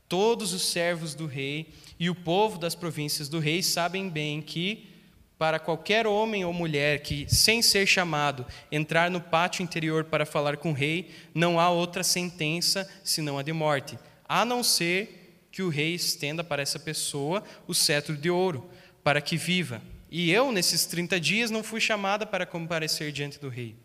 Todos 0.09 0.53
os 0.53 0.63
servos 0.63 1.15
do 1.15 1.27
rei 1.27 1.73
e 1.99 2.11
o 2.11 2.15
povo 2.15 2.59
das 2.59 2.75
províncias 2.75 3.29
do 3.29 3.39
rei 3.39 3.63
sabem 3.63 4.11
bem 4.11 4.43
que 4.43 4.96
para 5.39 5.59
qualquer 5.59 6.07
homem 6.07 6.45
ou 6.45 6.53
mulher 6.53 7.01
que, 7.01 7.27
sem 7.29 7.61
ser 7.61 7.87
chamado, 7.87 8.47
entrar 8.73 9.11
no 9.11 9.21
pátio 9.21 9.63
interior 9.63 10.05
para 10.05 10.25
falar 10.25 10.57
com 10.57 10.71
o 10.71 10.75
rei, 10.75 11.11
não 11.35 11.61
há 11.61 11.69
outra 11.69 12.03
sentença 12.03 12.89
senão 13.05 13.39
a 13.39 13.43
de 13.43 13.53
morte, 13.53 13.99
a 14.27 14.45
não 14.45 14.63
ser 14.63 15.47
que 15.53 15.63
o 15.63 15.69
rei 15.69 15.95
estenda 15.95 16.43
para 16.43 16.63
essa 16.63 16.79
pessoa 16.79 17.43
o 17.67 17.75
cetro 17.75 18.17
de 18.17 18.31
ouro, 18.31 18.71
para 19.03 19.21
que 19.21 19.37
viva. 19.37 19.83
E 20.11 20.31
eu, 20.31 20.53
nesses 20.53 20.87
30 20.87 21.21
dias, 21.21 21.51
não 21.51 21.63
fui 21.63 21.81
chamada 21.81 22.25
para 22.25 22.47
comparecer 22.47 23.13
diante 23.13 23.39
do 23.39 23.49
rei. 23.49 23.77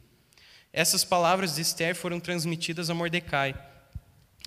Essas 0.74 1.04
palavras 1.04 1.56
de 1.56 1.62
Esther 1.62 1.96
foram 1.96 2.20
transmitidas 2.20 2.90
a 2.90 2.94
Mordecai. 2.94 3.54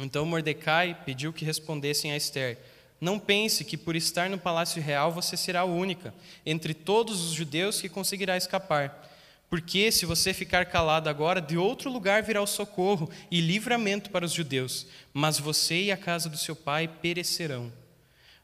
Então 0.01 0.25
Mordecai 0.25 0.99
pediu 1.05 1.33
que 1.33 1.45
respondessem 1.45 2.13
a 2.13 2.17
Esther. 2.17 2.59
Não 3.05 3.19
pense 3.19 3.67
que 3.67 3.77
por 3.77 3.95
estar 3.95 4.31
no 4.31 4.39
palácio 4.39 4.81
real 4.81 5.13
você 5.13 5.37
será 5.37 5.61
a 5.61 5.65
única 5.67 6.15
entre 6.47 6.73
todos 6.73 7.23
os 7.23 7.33
judeus 7.33 7.79
que 7.79 7.87
conseguirá 7.87 8.35
escapar. 8.35 9.11
Porque 9.51 9.93
se 9.93 10.07
você 10.07 10.33
ficar 10.33 10.65
calado 10.65 11.11
agora, 11.11 11.39
de 11.39 11.59
outro 11.59 11.91
lugar 11.91 12.23
virá 12.23 12.41
o 12.41 12.47
socorro 12.47 13.11
e 13.31 13.43
livramento 13.43 14.09
para 14.09 14.25
os 14.25 14.33
judeus, 14.33 14.87
mas 15.13 15.39
você 15.39 15.83
e 15.83 15.93
a 15.93 15.99
casa 15.99 16.31
do 16.31 16.39
seu 16.39 16.57
pai 16.57 16.89
perecerão. 16.89 17.71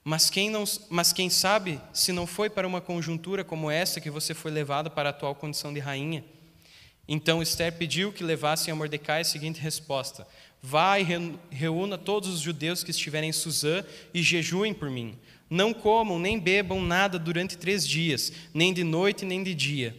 Mas 0.05 0.29
quem, 0.29 0.51
não, 0.51 0.65
mas 0.91 1.11
quem 1.11 1.31
sabe 1.31 1.81
se 1.91 2.13
não 2.13 2.27
foi 2.27 2.51
para 2.51 2.69
uma 2.69 2.83
conjuntura 2.83 3.43
como 3.43 3.71
essa 3.71 3.99
que 3.99 4.11
você 4.11 4.35
foi 4.35 4.51
levada 4.51 4.91
para 4.91 5.09
a 5.09 5.11
atual 5.11 5.35
condição 5.35 5.73
de 5.73 5.81
rainha? 5.81 6.23
Então 7.09 7.43
Esther 7.43 7.73
pediu 7.73 8.13
que 8.13 8.23
levassem 8.23 8.71
a 8.71 8.75
Mordecai 8.75 9.23
a 9.23 9.25
seguinte 9.25 9.59
resposta: 9.59 10.27
Vá 10.63 10.99
e 10.99 11.07
reúna 11.51 11.97
todos 11.97 12.29
os 12.29 12.41
judeus 12.41 12.85
que 12.85 12.91
estiverem 12.91 13.31
em 13.31 13.33
Suzã 13.33 13.85
e 14.13 14.23
jejuem 14.23 14.75
por 14.75 14.91
mim. 14.91 15.19
Não 15.49 15.73
comam 15.73 16.19
nem 16.19 16.39
bebam 16.39 16.81
nada 16.83 17.19
durante 17.19 17.57
três 17.57 17.87
dias, 17.87 18.33
nem 18.53 18.73
de 18.73 18.85
noite 18.85 19.25
nem 19.25 19.43
de 19.43 19.55
dia. 19.55 19.97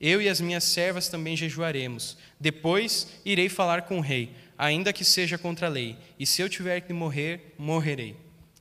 Eu 0.00 0.20
e 0.20 0.28
as 0.28 0.40
minhas 0.40 0.64
servas 0.64 1.08
também 1.08 1.36
jejuaremos. 1.36 2.18
Depois 2.38 3.20
irei 3.24 3.48
falar 3.48 3.82
com 3.82 3.98
o 3.98 4.02
rei, 4.02 4.34
ainda 4.58 4.92
que 4.92 5.04
seja 5.04 5.38
contra 5.38 5.66
a 5.66 5.70
lei. 5.70 5.96
E 6.18 6.26
se 6.26 6.42
eu 6.42 6.48
tiver 6.48 6.80
que 6.80 6.92
morrer, 6.92 7.54
morrerei. 7.56 8.16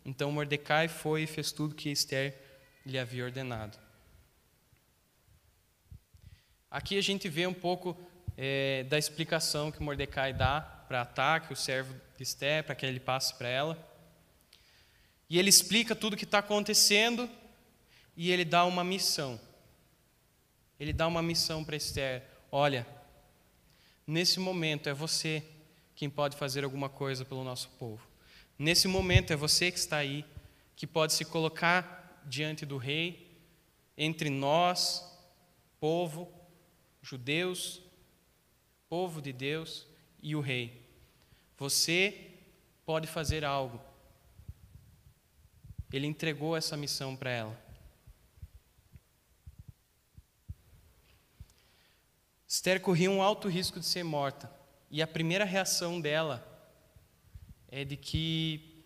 Então 0.06 0.32
Mordecai 0.32 0.88
foi 0.88 1.24
e 1.24 1.28
fez 1.28 1.52
tudo 1.52 1.76
que 1.76 1.90
Esther 1.90 2.38
lhe 2.86 2.98
havia 2.98 3.26
ordenado. 3.26 3.78
Aqui 6.70 6.98
a 6.98 7.02
gente 7.02 7.28
vê 7.28 7.48
um 7.48 7.54
pouco 7.54 7.98
é, 8.38 8.84
da 8.84 8.98
explicação 8.98 9.72
que 9.72 9.82
Mordecai 9.82 10.34
dá 10.34 10.79
para 10.90 11.04
ataque, 11.04 11.54
o 11.54 11.56
servo 11.56 11.94
de 12.18 12.24
Esté, 12.24 12.64
para 12.64 12.74
que 12.74 12.84
ele 12.84 13.00
passe 13.00 13.36
para 13.36 13.48
ela. 13.48 13.78
E 15.30 15.38
ele 15.38 15.48
explica 15.48 15.96
tudo 15.96 16.16
o 16.16 16.18
que 16.18 16.24
está 16.24 16.40
acontecendo 16.40 17.30
e 18.18 18.32
ele 18.32 18.44
dá 18.44 18.66
uma 18.66 18.84
missão. 18.84 19.40
Ele 20.80 20.92
dá 20.92 21.06
uma 21.06 21.22
missão 21.22 21.64
para 21.64 21.76
Esther: 21.76 22.24
olha, 22.52 22.88
nesse 24.08 24.40
momento 24.40 24.90
é 24.90 24.94
você 24.94 25.44
quem 25.96 26.10
pode 26.10 26.36
fazer 26.36 26.64
alguma 26.64 26.90
coisa 26.90 27.24
pelo 27.24 27.44
nosso 27.44 27.70
povo. 27.78 28.02
Nesse 28.58 28.88
momento 28.88 29.32
é 29.32 29.36
você 29.36 29.72
que 29.72 29.78
está 29.78 29.98
aí, 29.98 30.26
que 30.76 30.88
pode 30.88 31.14
se 31.14 31.24
colocar 31.24 32.20
diante 32.26 32.66
do 32.66 32.78
rei, 32.78 33.38
entre 33.96 34.32
nós, 34.32 35.06
povo, 35.80 36.34
judeus, 37.00 37.80
povo 38.90 39.22
de 39.22 39.32
Deus, 39.32 39.86
e 40.22 40.36
o 40.36 40.42
rei. 40.42 40.86
Você 41.58 42.32
pode 42.86 43.08
fazer 43.08 43.44
algo. 43.44 43.80
Ele 45.92 46.08
entregou 46.08 46.56
essa 46.56 46.78
missão 46.78 47.16
para 47.16 47.32
ela. 47.32 47.70
Esther 52.48 52.82
corria 52.82 53.12
um 53.12 53.22
alto 53.22 53.48
risco 53.48 53.80
de 53.80 53.86
ser 53.86 54.04
morta. 54.04 54.52
E 54.90 55.02
a 55.02 55.08
primeira 55.08 55.46
reação 55.46 56.02
dela 56.02 56.44
é 57.68 57.86
de 57.86 57.96
que, 57.96 58.84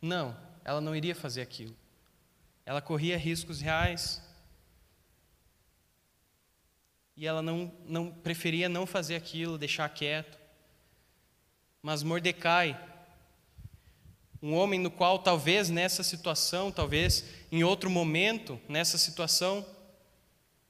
não, 0.00 0.36
ela 0.64 0.80
não 0.80 0.96
iria 0.96 1.14
fazer 1.14 1.42
aquilo. 1.42 1.76
Ela 2.64 2.80
corria 2.80 3.18
riscos 3.18 3.60
reais. 3.60 4.22
E 7.16 7.26
ela 7.26 7.42
não, 7.42 7.72
não 7.84 8.10
preferia 8.10 8.68
não 8.68 8.86
fazer 8.86 9.16
aquilo, 9.16 9.58
deixar 9.58 9.88
quieto. 9.90 10.41
Mas 11.82 12.04
Mordecai, 12.04 12.80
um 14.40 14.54
homem 14.54 14.78
no 14.78 14.88
qual 14.88 15.18
talvez 15.18 15.68
nessa 15.68 16.04
situação, 16.04 16.70
talvez 16.70 17.24
em 17.50 17.64
outro 17.64 17.90
momento, 17.90 18.60
nessa 18.68 18.96
situação, 18.96 19.66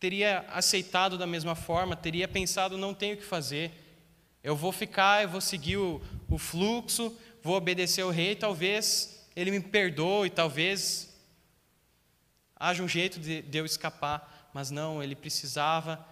teria 0.00 0.40
aceitado 0.48 1.18
da 1.18 1.26
mesma 1.26 1.54
forma, 1.54 1.94
teria 1.94 2.26
pensado: 2.26 2.78
não 2.78 2.94
tenho 2.94 3.14
o 3.14 3.18
que 3.18 3.24
fazer, 3.24 3.70
eu 4.42 4.56
vou 4.56 4.72
ficar, 4.72 5.22
eu 5.22 5.28
vou 5.28 5.42
seguir 5.42 5.76
o, 5.76 6.00
o 6.30 6.38
fluxo, 6.38 7.14
vou 7.42 7.56
obedecer 7.56 8.00
ao 8.00 8.10
rei, 8.10 8.34
talvez 8.34 9.28
ele 9.36 9.50
me 9.50 9.60
perdoe, 9.60 10.30
talvez 10.30 11.14
haja 12.56 12.82
um 12.82 12.88
jeito 12.88 13.20
de, 13.20 13.42
de 13.42 13.58
eu 13.58 13.66
escapar, 13.66 14.50
mas 14.54 14.70
não, 14.70 15.02
ele 15.02 15.14
precisava 15.14 16.02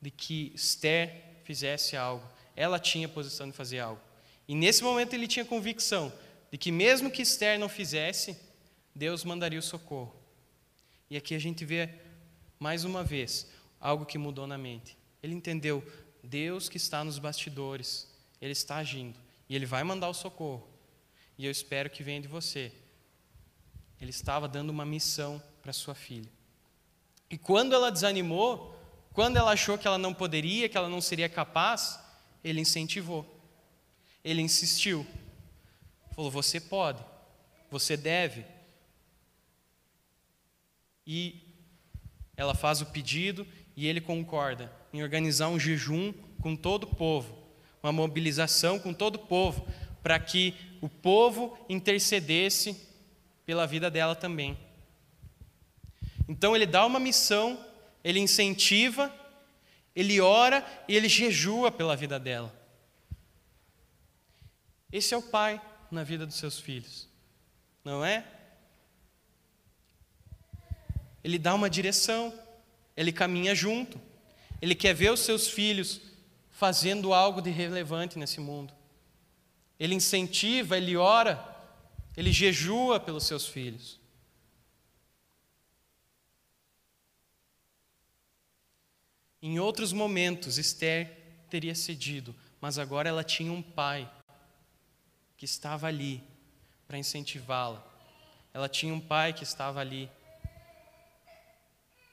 de 0.00 0.10
que 0.10 0.50
Esther 0.56 1.22
fizesse 1.44 1.96
algo. 1.96 2.26
Ela 2.56 2.78
tinha 2.78 3.08
posição 3.08 3.48
de 3.48 3.56
fazer 3.56 3.78
algo. 3.78 4.00
E 4.46 4.54
nesse 4.54 4.82
momento 4.82 5.14
ele 5.14 5.26
tinha 5.26 5.44
convicção 5.44 6.12
de 6.50 6.58
que 6.58 6.70
mesmo 6.70 7.10
que 7.10 7.22
Esther 7.22 7.58
não 7.58 7.68
fizesse, 7.68 8.36
Deus 8.94 9.24
mandaria 9.24 9.58
o 9.58 9.62
socorro. 9.62 10.14
E 11.08 11.16
aqui 11.16 11.34
a 11.34 11.38
gente 11.38 11.64
vê 11.64 11.88
mais 12.58 12.84
uma 12.84 13.02
vez 13.02 13.46
algo 13.80 14.06
que 14.06 14.18
mudou 14.18 14.46
na 14.46 14.58
mente. 14.58 14.96
Ele 15.22 15.34
entendeu 15.34 15.82
Deus 16.22 16.68
que 16.68 16.76
está 16.76 17.02
nos 17.02 17.18
bastidores, 17.18 18.08
ele 18.40 18.52
está 18.52 18.76
agindo 18.76 19.18
e 19.48 19.56
ele 19.56 19.66
vai 19.66 19.82
mandar 19.82 20.08
o 20.08 20.14
socorro. 20.14 20.66
E 21.36 21.44
eu 21.44 21.50
espero 21.50 21.90
que 21.90 22.02
venha 22.02 22.20
de 22.20 22.28
você. 22.28 22.72
Ele 24.00 24.10
estava 24.10 24.46
dando 24.46 24.70
uma 24.70 24.84
missão 24.84 25.42
para 25.62 25.72
sua 25.72 25.94
filha. 25.94 26.30
E 27.30 27.38
quando 27.38 27.74
ela 27.74 27.90
desanimou, 27.90 28.76
quando 29.12 29.36
ela 29.36 29.52
achou 29.52 29.78
que 29.78 29.86
ela 29.86 29.98
não 29.98 30.12
poderia, 30.12 30.68
que 30.68 30.76
ela 30.76 30.88
não 30.88 31.00
seria 31.00 31.28
capaz, 31.28 31.98
ele 32.42 32.60
incentivou. 32.60 33.26
Ele 34.24 34.42
insistiu. 34.42 35.06
Falou: 36.14 36.30
Você 36.30 36.60
pode, 36.60 37.02
você 37.70 37.96
deve. 37.96 38.44
E 41.06 41.40
ela 42.36 42.54
faz 42.54 42.80
o 42.80 42.86
pedido 42.86 43.46
e 43.76 43.86
ele 43.86 44.00
concorda 44.00 44.72
em 44.92 45.02
organizar 45.02 45.48
um 45.48 45.58
jejum 45.58 46.12
com 46.40 46.54
todo 46.54 46.84
o 46.84 46.94
povo, 46.94 47.36
uma 47.82 47.92
mobilização 47.92 48.78
com 48.78 48.92
todo 48.92 49.16
o 49.16 49.26
povo, 49.26 49.66
para 50.02 50.18
que 50.18 50.54
o 50.80 50.88
povo 50.88 51.56
intercedesse 51.68 52.76
pela 53.46 53.66
vida 53.66 53.90
dela 53.90 54.14
também. 54.14 54.58
Então 56.28 56.54
ele 56.54 56.66
dá 56.66 56.84
uma 56.84 57.00
missão, 57.00 57.58
ele 58.02 58.20
incentiva, 58.20 59.12
ele 59.94 60.20
ora 60.20 60.66
e 60.88 60.96
ele 60.96 61.08
jejua 61.08 61.70
pela 61.70 61.96
vida 61.96 62.18
dela. 62.18 62.52
Esse 64.90 65.14
é 65.14 65.16
o 65.16 65.22
pai 65.22 65.60
na 65.90 66.02
vida 66.04 66.26
dos 66.26 66.36
seus 66.36 66.58
filhos, 66.58 67.08
não 67.84 68.04
é? 68.04 68.26
Ele 71.22 71.38
dá 71.38 71.54
uma 71.54 71.70
direção, 71.70 72.32
ele 72.96 73.12
caminha 73.12 73.54
junto, 73.54 74.00
ele 74.60 74.74
quer 74.74 74.94
ver 74.94 75.12
os 75.12 75.20
seus 75.20 75.48
filhos 75.48 76.00
fazendo 76.50 77.12
algo 77.14 77.40
de 77.40 77.50
relevante 77.50 78.18
nesse 78.18 78.40
mundo. 78.40 78.72
Ele 79.78 79.94
incentiva, 79.94 80.76
ele 80.76 80.96
ora, 80.96 81.42
ele 82.16 82.32
jejua 82.32 83.00
pelos 83.00 83.24
seus 83.24 83.46
filhos. 83.46 84.01
Em 89.42 89.58
outros 89.58 89.92
momentos, 89.92 90.56
Esther 90.56 91.18
teria 91.50 91.74
cedido, 91.74 92.32
mas 92.60 92.78
agora 92.78 93.08
ela 93.08 93.24
tinha 93.24 93.52
um 93.52 93.60
pai 93.60 94.08
que 95.36 95.44
estava 95.44 95.88
ali 95.88 96.22
para 96.86 96.96
incentivá-la. 96.96 97.84
Ela 98.54 98.68
tinha 98.68 98.94
um 98.94 99.00
pai 99.00 99.32
que 99.32 99.42
estava 99.42 99.80
ali 99.80 100.08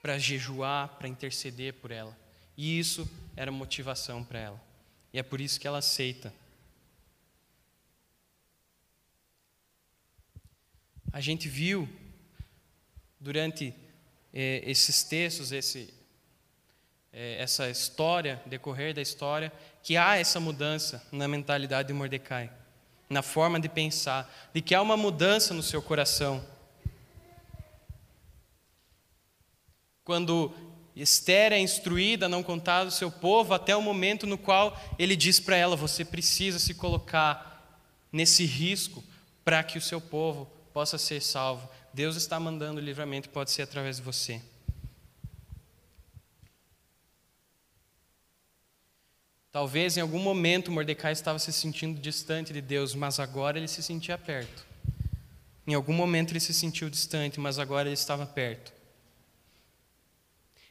para 0.01 0.17
jejuar, 0.17 0.89
para 0.97 1.07
interceder 1.07 1.75
por 1.75 1.91
ela. 1.91 2.17
E 2.57 2.79
isso 2.79 3.07
era 3.35 3.51
motivação 3.51 4.23
para 4.23 4.39
ela. 4.39 4.63
E 5.13 5.19
é 5.19 5.23
por 5.23 5.39
isso 5.39 5.59
que 5.59 5.67
ela 5.67 5.77
aceita. 5.77 6.33
A 11.13 11.21
gente 11.21 11.47
viu 11.47 11.87
durante 13.19 13.73
eh, 14.33 14.63
esses 14.65 15.03
textos, 15.03 15.51
esse, 15.51 15.93
eh, 17.11 17.37
essa 17.39 17.69
história, 17.69 18.41
decorrer 18.45 18.93
da 18.93 19.01
história, 19.01 19.51
que 19.83 19.97
há 19.97 20.17
essa 20.17 20.39
mudança 20.39 21.05
na 21.11 21.27
mentalidade 21.27 21.87
de 21.87 21.93
Mordecai, 21.93 22.51
na 23.09 23.21
forma 23.21 23.59
de 23.59 23.67
pensar, 23.67 24.31
de 24.53 24.61
que 24.61 24.75
há 24.75 24.81
uma 24.81 24.97
mudança 24.97 25.53
no 25.53 25.63
seu 25.63 25.81
coração. 25.81 26.45
Quando 30.03 30.53
Esther 30.95 31.53
é 31.53 31.59
instruída 31.59 32.25
a 32.25 32.29
não 32.29 32.43
contar 32.43 32.83
do 32.83 32.91
seu 32.91 33.09
povo 33.11 33.53
até 33.53 33.75
o 33.75 33.81
momento 33.81 34.27
no 34.27 34.37
qual 34.37 34.79
ele 34.97 35.15
diz 35.15 35.39
para 35.39 35.55
ela: 35.55 35.75
você 35.75 36.03
precisa 36.03 36.59
se 36.59 36.73
colocar 36.73 37.87
nesse 38.11 38.45
risco 38.45 39.03
para 39.43 39.63
que 39.63 39.77
o 39.77 39.81
seu 39.81 40.01
povo 40.01 40.45
possa 40.73 40.97
ser 40.97 41.21
salvo. 41.21 41.69
Deus 41.93 42.15
está 42.15 42.39
mandando 42.39 42.79
o 42.79 42.83
livramento, 42.83 43.29
pode 43.29 43.51
ser 43.51 43.63
através 43.63 43.97
de 43.97 44.01
você. 44.01 44.41
Talvez 49.51 49.97
em 49.97 50.01
algum 50.01 50.19
momento 50.19 50.71
Mordecai 50.71 51.11
estava 51.11 51.39
se 51.39 51.51
sentindo 51.51 51.99
distante 51.99 52.53
de 52.53 52.61
Deus, 52.61 52.93
mas 52.93 53.19
agora 53.19 53.57
ele 53.57 53.67
se 53.67 53.81
sentia 53.81 54.17
perto. 54.17 54.65
Em 55.65 55.73
algum 55.73 55.93
momento 55.93 56.31
ele 56.31 56.39
se 56.39 56.53
sentiu 56.53 56.89
distante, 56.89 57.39
mas 57.39 57.57
agora 57.57 57.87
ele 57.87 57.95
estava 57.95 58.25
perto. 58.25 58.71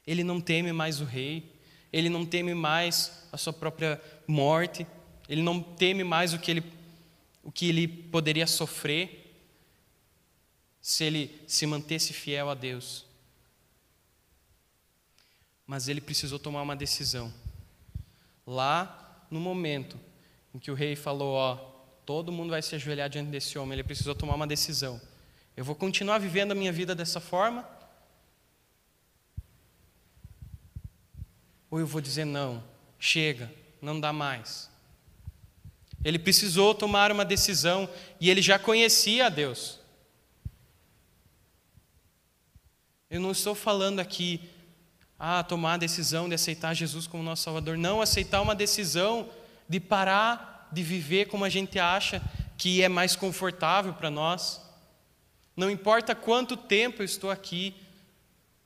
Ele 0.07 0.23
não 0.23 0.41
teme 0.41 0.73
mais 0.73 1.01
o 1.01 1.05
rei, 1.05 1.53
ele 1.93 2.09
não 2.09 2.25
teme 2.25 2.55
mais 2.55 3.27
a 3.33 3.37
sua 3.37 3.53
própria 3.53 4.01
morte, 4.27 4.87
ele 5.29 5.43
não 5.43 5.61
teme 5.61 6.05
mais 6.05 6.33
o 6.33 6.38
que 6.38 6.51
ele, 6.51 6.73
o 7.43 7.51
que 7.51 7.69
ele 7.69 7.87
poderia 7.87 8.47
sofrer 8.47 9.25
se 10.81 11.05
ele 11.05 11.43
se 11.47 11.67
mantesse 11.67 12.12
fiel 12.12 12.49
a 12.49 12.55
Deus. 12.55 13.05
Mas 15.67 15.88
ele 15.88 16.01
precisou 16.01 16.38
tomar 16.38 16.62
uma 16.62 16.77
decisão. 16.77 17.33
Lá, 18.51 19.27
no 19.31 19.39
momento 19.39 20.01
em 20.55 20.59
que 20.59 20.71
o 20.71 20.75
rei 20.75 20.97
falou: 20.97 21.35
Ó, 21.35 21.57
todo 22.07 22.33
mundo 22.33 22.49
vai 22.49 22.63
se 22.63 22.75
ajoelhar 22.75 23.11
diante 23.11 23.29
desse 23.29 23.59
homem, 23.59 23.75
ele 23.75 23.85
precisou 23.85 24.15
tomar 24.15 24.37
uma 24.37 24.47
decisão. 24.47 24.99
Eu 25.55 25.67
vou 25.67 25.75
continuar 25.75 26.17
vivendo 26.17 26.53
a 26.53 26.55
minha 26.55 26.73
vida 26.73 26.95
dessa 26.95 27.21
forma? 27.21 27.69
Ou 31.71 31.79
eu 31.79 31.87
vou 31.87 32.01
dizer: 32.01 32.25
não, 32.25 32.65
chega, 32.99 33.53
não 33.83 34.01
dá 34.01 34.15
mais. 34.15 34.71
Ele 36.03 36.19
precisou 36.19 36.75
tomar 36.75 37.13
uma 37.13 37.27
decisão 37.27 37.87
e 38.19 38.31
ele 38.31 38.41
já 38.41 38.59
conhecia 38.59 39.27
a 39.27 39.29
Deus. 39.29 39.79
Eu 43.11 43.21
não 43.21 43.33
estou 43.33 43.55
falando 43.55 44.01
aqui, 44.01 44.49
ah, 45.19 45.43
tomar 45.43 45.75
a 45.75 45.79
decisão 45.79 46.29
de 46.29 46.35
aceitar 46.35 46.75
Jesus 46.75 47.07
como 47.07 47.23
nosso 47.23 47.43
Salvador. 47.43 47.77
Não, 47.77 48.01
aceitar 48.01 48.41
uma 48.41 48.55
decisão 48.55 49.29
de 49.69 49.81
parar 49.81 50.69
de 50.71 50.83
viver 50.83 51.27
como 51.27 51.45
a 51.45 51.49
gente 51.49 51.79
acha 51.79 52.23
que 52.57 52.83
é 52.83 52.89
mais 52.89 53.17
confortável 53.17 53.95
para 53.95 54.11
nós. 54.11 54.61
Não 55.57 55.71
importa 55.71 56.15
quanto 56.15 56.57
tempo 56.57 57.03
eu 57.03 57.05
estou 57.05 57.31
aqui, 57.31 57.75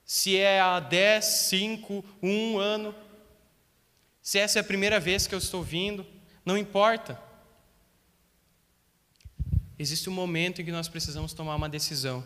se 0.04 0.36
é 0.36 0.60
há 0.60 0.78
10, 0.78 1.24
5, 1.24 2.04
1 2.22 2.58
ano, 2.58 2.94
se 4.20 4.38
essa 4.38 4.58
é 4.58 4.60
a 4.60 4.64
primeira 4.64 5.00
vez 5.00 5.26
que 5.26 5.34
eu 5.34 5.38
estou 5.38 5.62
vindo, 5.62 6.06
não 6.44 6.58
importa. 6.58 7.18
Existe 9.78 10.08
um 10.08 10.12
momento 10.12 10.60
em 10.60 10.64
que 10.64 10.72
nós 10.72 10.88
precisamos 10.88 11.32
tomar 11.32 11.56
uma 11.56 11.68
decisão. 11.68 12.22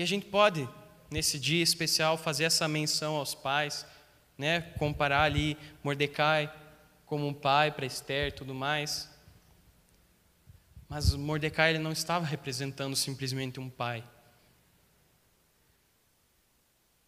E 0.00 0.02
a 0.02 0.06
gente 0.06 0.24
pode, 0.24 0.66
nesse 1.10 1.38
dia 1.38 1.62
especial, 1.62 2.16
fazer 2.16 2.44
essa 2.44 2.66
menção 2.66 3.16
aos 3.16 3.34
pais, 3.34 3.84
né? 4.38 4.62
comparar 4.78 5.24
ali 5.24 5.58
Mordecai 5.84 6.50
como 7.04 7.28
um 7.28 7.34
pai 7.34 7.70
para 7.70 7.84
Esther 7.84 8.28
e 8.28 8.32
tudo 8.32 8.54
mais. 8.54 9.10
Mas 10.88 11.14
Mordecai 11.14 11.68
ele 11.68 11.80
não 11.80 11.92
estava 11.92 12.24
representando 12.24 12.96
simplesmente 12.96 13.60
um 13.60 13.68
pai. 13.68 14.02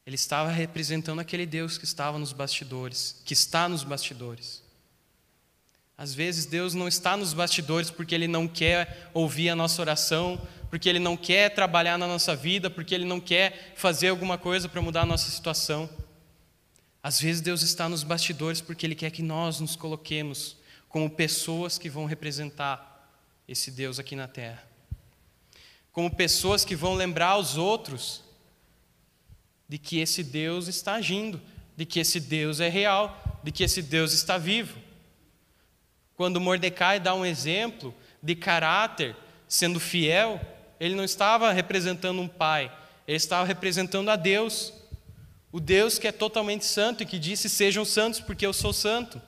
Ele 0.05 0.16
estava 0.16 0.50
representando 0.50 1.20
aquele 1.20 1.46
Deus 1.46 1.78
que 1.78 1.87
estava 1.87 2.18
nos 2.18 2.35
bastidores, 2.35 3.22
que 3.24 3.33
está 3.33 3.70
nos 3.70 3.85
bastidores. 3.85 4.62
Às 5.96 6.12
vezes 6.12 6.44
Deus 6.44 6.74
não 6.74 6.88
está 6.88 7.16
nos 7.16 7.33
bastidores 7.33 7.90
porque 7.90 8.14
Ele 8.14 8.28
não 8.28 8.46
quer 8.46 9.11
ouvir 9.14 9.48
a 9.48 9.57
nossa 9.57 9.81
oração, 9.81 10.38
porque 10.72 10.88
Ele 10.88 10.98
não 10.98 11.18
quer 11.18 11.50
trabalhar 11.50 11.98
na 11.98 12.06
nossa 12.06 12.35
vida, 12.35 12.70
porque 12.70 12.94
Ele 12.94 13.04
não 13.04 13.20
quer 13.20 13.74
fazer 13.76 14.08
alguma 14.08 14.38
coisa 14.38 14.70
para 14.70 14.80
mudar 14.80 15.02
a 15.02 15.06
nossa 15.06 15.30
situação. 15.30 15.87
Às 17.02 17.20
vezes 17.20 17.42
Deus 17.42 17.61
está 17.61 17.90
nos 17.90 18.02
bastidores 18.02 18.62
porque 18.62 18.87
Ele 18.87 18.94
quer 18.94 19.11
que 19.11 19.20
nós 19.20 19.61
nos 19.61 19.76
coloquemos 19.76 20.56
como 20.88 21.11
pessoas 21.11 21.76
que 21.76 21.90
vão 21.90 22.06
representar 22.06 23.06
esse 23.46 23.70
Deus 23.70 23.98
aqui 23.98 24.16
na 24.16 24.26
terra. 24.26 24.66
Como 25.92 26.11
pessoas 26.11 26.64
que 26.64 26.74
vão 26.74 26.94
lembrar 26.94 27.32
aos 27.32 27.58
outros 27.58 28.24
de 29.68 29.76
que 29.76 29.98
esse 29.98 30.24
Deus 30.24 30.68
está 30.68 30.94
agindo, 30.94 31.38
de 31.76 31.85
que 31.85 32.00
esse 32.00 32.18
Deus 32.18 32.61
é 32.61 32.70
real, 32.70 33.22
de 33.44 33.52
que 33.52 33.62
esse 33.62 33.82
Deus 33.82 34.14
está 34.14 34.38
vivo. 34.38 34.78
Quando 36.16 36.40
Mordecai 36.40 36.98
dá 36.98 37.14
um 37.14 37.26
exemplo 37.26 37.94
de 38.22 38.35
caráter 38.35 39.14
sendo 39.46 39.78
fiel, 39.78 40.40
ele 40.82 40.96
não 40.96 41.04
estava 41.04 41.52
representando 41.52 42.20
um 42.20 42.26
pai, 42.26 42.64
ele 43.06 43.16
estava 43.16 43.46
representando 43.46 44.10
a 44.10 44.16
Deus. 44.16 44.72
O 45.52 45.60
Deus 45.60 45.96
que 45.96 46.08
é 46.08 46.12
totalmente 46.12 46.64
santo 46.64 47.04
e 47.04 47.06
que 47.06 47.20
disse: 47.20 47.48
Sejam 47.48 47.84
santos, 47.84 48.18
porque 48.18 48.44
eu 48.44 48.52
sou 48.52 48.72
santo. 48.72 49.22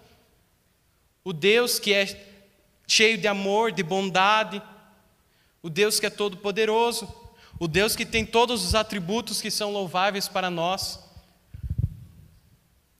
O 1.22 1.32
Deus 1.32 1.78
que 1.78 1.94
é 1.94 2.28
cheio 2.88 3.16
de 3.16 3.28
amor, 3.28 3.70
de 3.70 3.84
bondade. 3.84 4.60
O 5.62 5.70
Deus 5.70 6.00
que 6.00 6.06
é 6.06 6.10
todo-poderoso. 6.10 7.08
O 7.60 7.68
Deus 7.68 7.94
que 7.94 8.04
tem 8.04 8.26
todos 8.26 8.64
os 8.64 8.74
atributos 8.74 9.40
que 9.40 9.48
são 9.48 9.70
louváveis 9.70 10.26
para 10.26 10.50
nós. 10.50 10.98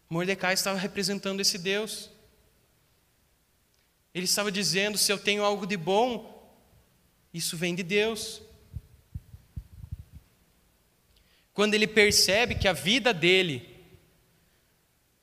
Mordecai 0.08 0.54
estava 0.54 0.78
representando 0.78 1.40
esse 1.40 1.58
Deus. 1.58 2.08
Ele 4.14 4.26
estava 4.26 4.52
dizendo: 4.52 4.96
se 4.96 5.10
eu 5.10 5.18
tenho 5.18 5.42
algo 5.42 5.66
de 5.66 5.76
bom, 5.76 6.33
isso 7.34 7.56
vem 7.56 7.74
de 7.74 7.82
Deus. 7.82 8.40
Quando 11.52 11.74
ele 11.74 11.88
percebe 11.88 12.54
que 12.54 12.68
a 12.68 12.72
vida 12.72 13.12
dele 13.12 13.74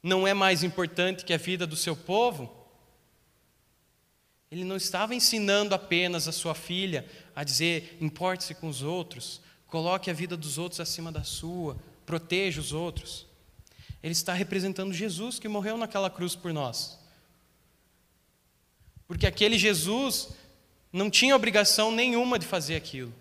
não 0.04 0.28
é 0.28 0.34
mais 0.34 0.62
importante 0.62 1.24
que 1.24 1.34
a 1.34 1.38
vida 1.38 1.66
do 1.66 1.76
seu 1.76 1.96
povo, 1.96 2.54
ele 4.52 4.66
não 4.66 4.76
estava 4.76 5.16
ensinando 5.16 5.74
apenas 5.74 6.28
a 6.28 6.32
sua 6.34 6.54
filha 6.54 7.06
a 7.34 7.44
dizer: 7.44 7.98
importe-se 8.02 8.54
com 8.56 8.68
os 8.68 8.82
outros, 8.82 9.42
coloque 9.68 10.10
a 10.10 10.14
vida 10.14 10.36
dos 10.36 10.58
outros 10.58 10.82
acima 10.82 11.12
da 11.12 11.24
sua, 11.24 11.78
proteja 12.06 12.60
os 12.60 12.74
outros. 12.74 13.26
Ele 14.04 14.12
está 14.12 14.34
representando 14.34 14.94
Jesus 14.94 15.40
que 15.40 15.48
morreu 15.48 15.78
naquela 15.78 16.10
cruz 16.10 16.36
por 16.36 16.52
nós. 16.52 17.00
Porque 19.08 19.28
aquele 19.28 19.58
Jesus 19.58 20.30
não 20.92 21.10
tinha 21.10 21.36
obrigação 21.36 21.92
nenhuma 21.92 22.38
de 22.38 22.46
fazer 22.46 22.76
aquilo. 22.76 23.14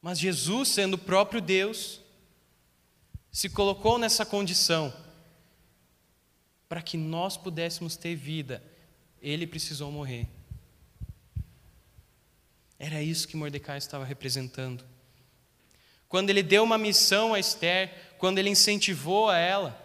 Mas 0.00 0.18
Jesus, 0.18 0.68
sendo 0.68 0.94
o 0.94 0.98
próprio 0.98 1.40
Deus, 1.40 2.00
se 3.30 3.48
colocou 3.48 3.98
nessa 3.98 4.26
condição 4.26 4.92
para 6.68 6.82
que 6.82 6.96
nós 6.96 7.36
pudéssemos 7.36 7.96
ter 7.96 8.14
vida. 8.14 8.62
Ele 9.20 9.46
precisou 9.46 9.92
morrer. 9.92 10.26
Era 12.78 13.00
isso 13.00 13.28
que 13.28 13.36
Mordecai 13.36 13.78
estava 13.78 14.04
representando. 14.04 14.84
Quando 16.08 16.30
ele 16.30 16.42
deu 16.42 16.64
uma 16.64 16.76
missão 16.76 17.32
a 17.32 17.38
Esther, 17.38 18.14
quando 18.18 18.38
ele 18.38 18.50
incentivou 18.50 19.30
a 19.30 19.38
ela, 19.38 19.78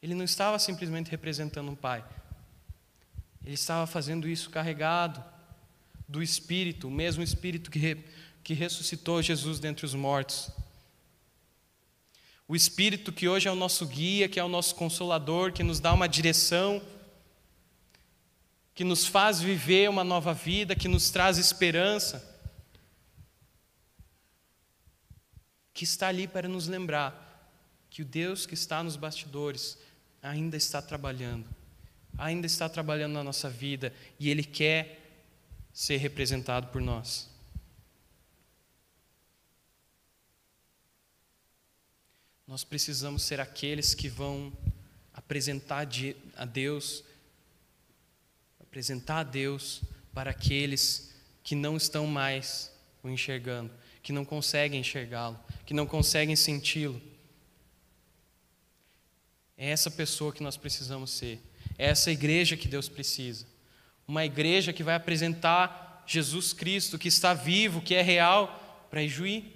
ele 0.00 0.14
não 0.14 0.24
estava 0.24 0.58
simplesmente 0.58 1.10
representando 1.10 1.70
um 1.70 1.74
pai, 1.74 2.04
ele 3.48 3.54
estava 3.54 3.86
fazendo 3.86 4.28
isso 4.28 4.50
carregado 4.50 5.24
do 6.06 6.22
Espírito, 6.22 6.88
o 6.88 6.90
mesmo 6.90 7.22
Espírito 7.22 7.70
que, 7.70 7.78
re, 7.78 8.04
que 8.44 8.52
ressuscitou 8.52 9.22
Jesus 9.22 9.58
dentre 9.58 9.86
os 9.86 9.94
mortos. 9.94 10.50
O 12.46 12.54
Espírito 12.54 13.10
que 13.10 13.26
hoje 13.26 13.48
é 13.48 13.50
o 13.50 13.54
nosso 13.54 13.86
guia, 13.86 14.28
que 14.28 14.38
é 14.38 14.44
o 14.44 14.50
nosso 14.50 14.74
consolador, 14.74 15.50
que 15.50 15.62
nos 15.62 15.80
dá 15.80 15.94
uma 15.94 16.06
direção, 16.06 16.82
que 18.74 18.84
nos 18.84 19.06
faz 19.06 19.40
viver 19.40 19.88
uma 19.88 20.04
nova 20.04 20.34
vida, 20.34 20.76
que 20.76 20.86
nos 20.86 21.08
traz 21.08 21.38
esperança, 21.38 22.22
que 25.72 25.84
está 25.84 26.08
ali 26.08 26.28
para 26.28 26.46
nos 26.46 26.68
lembrar 26.68 27.56
que 27.88 28.02
o 28.02 28.04
Deus 28.04 28.44
que 28.44 28.52
está 28.52 28.82
nos 28.82 28.96
bastidores 28.96 29.78
ainda 30.20 30.54
está 30.54 30.82
trabalhando 30.82 31.56
ainda 32.18 32.46
está 32.46 32.68
trabalhando 32.68 33.12
na 33.12 33.22
nossa 33.22 33.48
vida 33.48 33.94
e 34.18 34.28
Ele 34.28 34.42
quer 34.42 34.98
ser 35.72 35.98
representado 35.98 36.66
por 36.66 36.82
nós. 36.82 37.30
Nós 42.44 42.64
precisamos 42.64 43.22
ser 43.22 43.40
aqueles 43.40 43.94
que 43.94 44.08
vão 44.08 44.52
apresentar 45.14 45.86
a 46.36 46.44
Deus, 46.44 47.04
apresentar 48.58 49.20
a 49.20 49.22
Deus 49.24 49.82
para 50.12 50.30
aqueles 50.30 51.14
que 51.44 51.54
não 51.54 51.76
estão 51.76 52.06
mais 52.06 52.72
o 53.02 53.08
enxergando, 53.08 53.72
que 54.02 54.12
não 54.12 54.24
conseguem 54.24 54.80
enxergá-lo, 54.80 55.38
que 55.64 55.74
não 55.74 55.86
conseguem 55.86 56.34
senti-lo. 56.34 57.00
É 59.56 59.68
essa 59.70 59.90
pessoa 59.90 60.32
que 60.32 60.42
nós 60.42 60.56
precisamos 60.56 61.10
ser. 61.10 61.40
É 61.78 61.86
essa 61.86 62.10
igreja 62.10 62.56
que 62.56 62.66
Deus 62.66 62.88
precisa. 62.88 63.46
Uma 64.06 64.24
igreja 64.24 64.72
que 64.72 64.82
vai 64.82 64.96
apresentar 64.96 66.02
Jesus 66.06 66.52
Cristo, 66.52 66.98
que 66.98 67.08
está 67.08 67.32
vivo, 67.32 67.80
que 67.80 67.94
é 67.94 68.02
real, 68.02 68.86
para 68.90 69.02
Ijuí. 69.02 69.54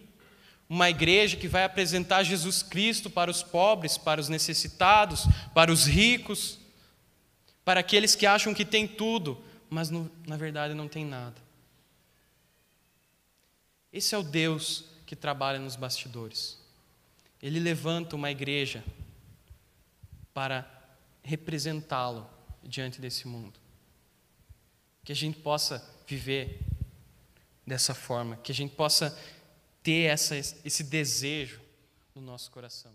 Uma 0.68 0.88
igreja 0.88 1.36
que 1.36 1.48
vai 1.48 1.64
apresentar 1.64 2.22
Jesus 2.22 2.62
Cristo 2.62 3.10
para 3.10 3.30
os 3.30 3.42
pobres, 3.42 3.98
para 3.98 4.20
os 4.20 4.28
necessitados, 4.28 5.26
para 5.52 5.72
os 5.72 5.86
ricos, 5.86 6.58
para 7.64 7.80
aqueles 7.80 8.14
que 8.14 8.26
acham 8.26 8.54
que 8.54 8.64
tem 8.64 8.86
tudo, 8.86 9.42
mas 9.68 9.90
no, 9.90 10.10
na 10.26 10.36
verdade 10.36 10.74
não 10.74 10.88
tem 10.88 11.04
nada. 11.04 11.36
Esse 13.92 14.14
é 14.14 14.18
o 14.18 14.22
Deus 14.22 14.84
que 15.04 15.14
trabalha 15.14 15.58
nos 15.58 15.76
bastidores. 15.76 16.58
Ele 17.42 17.60
levanta 17.60 18.16
uma 18.16 18.30
igreja 18.30 18.82
para 20.32 20.81
representá-lo 21.22 22.28
diante 22.62 23.00
desse 23.00 23.26
mundo. 23.26 23.58
Que 25.04 25.12
a 25.12 25.16
gente 25.16 25.38
possa 25.38 25.84
viver 26.06 26.60
dessa 27.66 27.94
forma, 27.94 28.36
que 28.36 28.52
a 28.52 28.54
gente 28.54 28.74
possa 28.74 29.16
ter 29.82 30.04
essa, 30.10 30.36
esse 30.36 30.84
desejo 30.84 31.60
no 32.14 32.22
nosso 32.22 32.50
coração. 32.50 32.92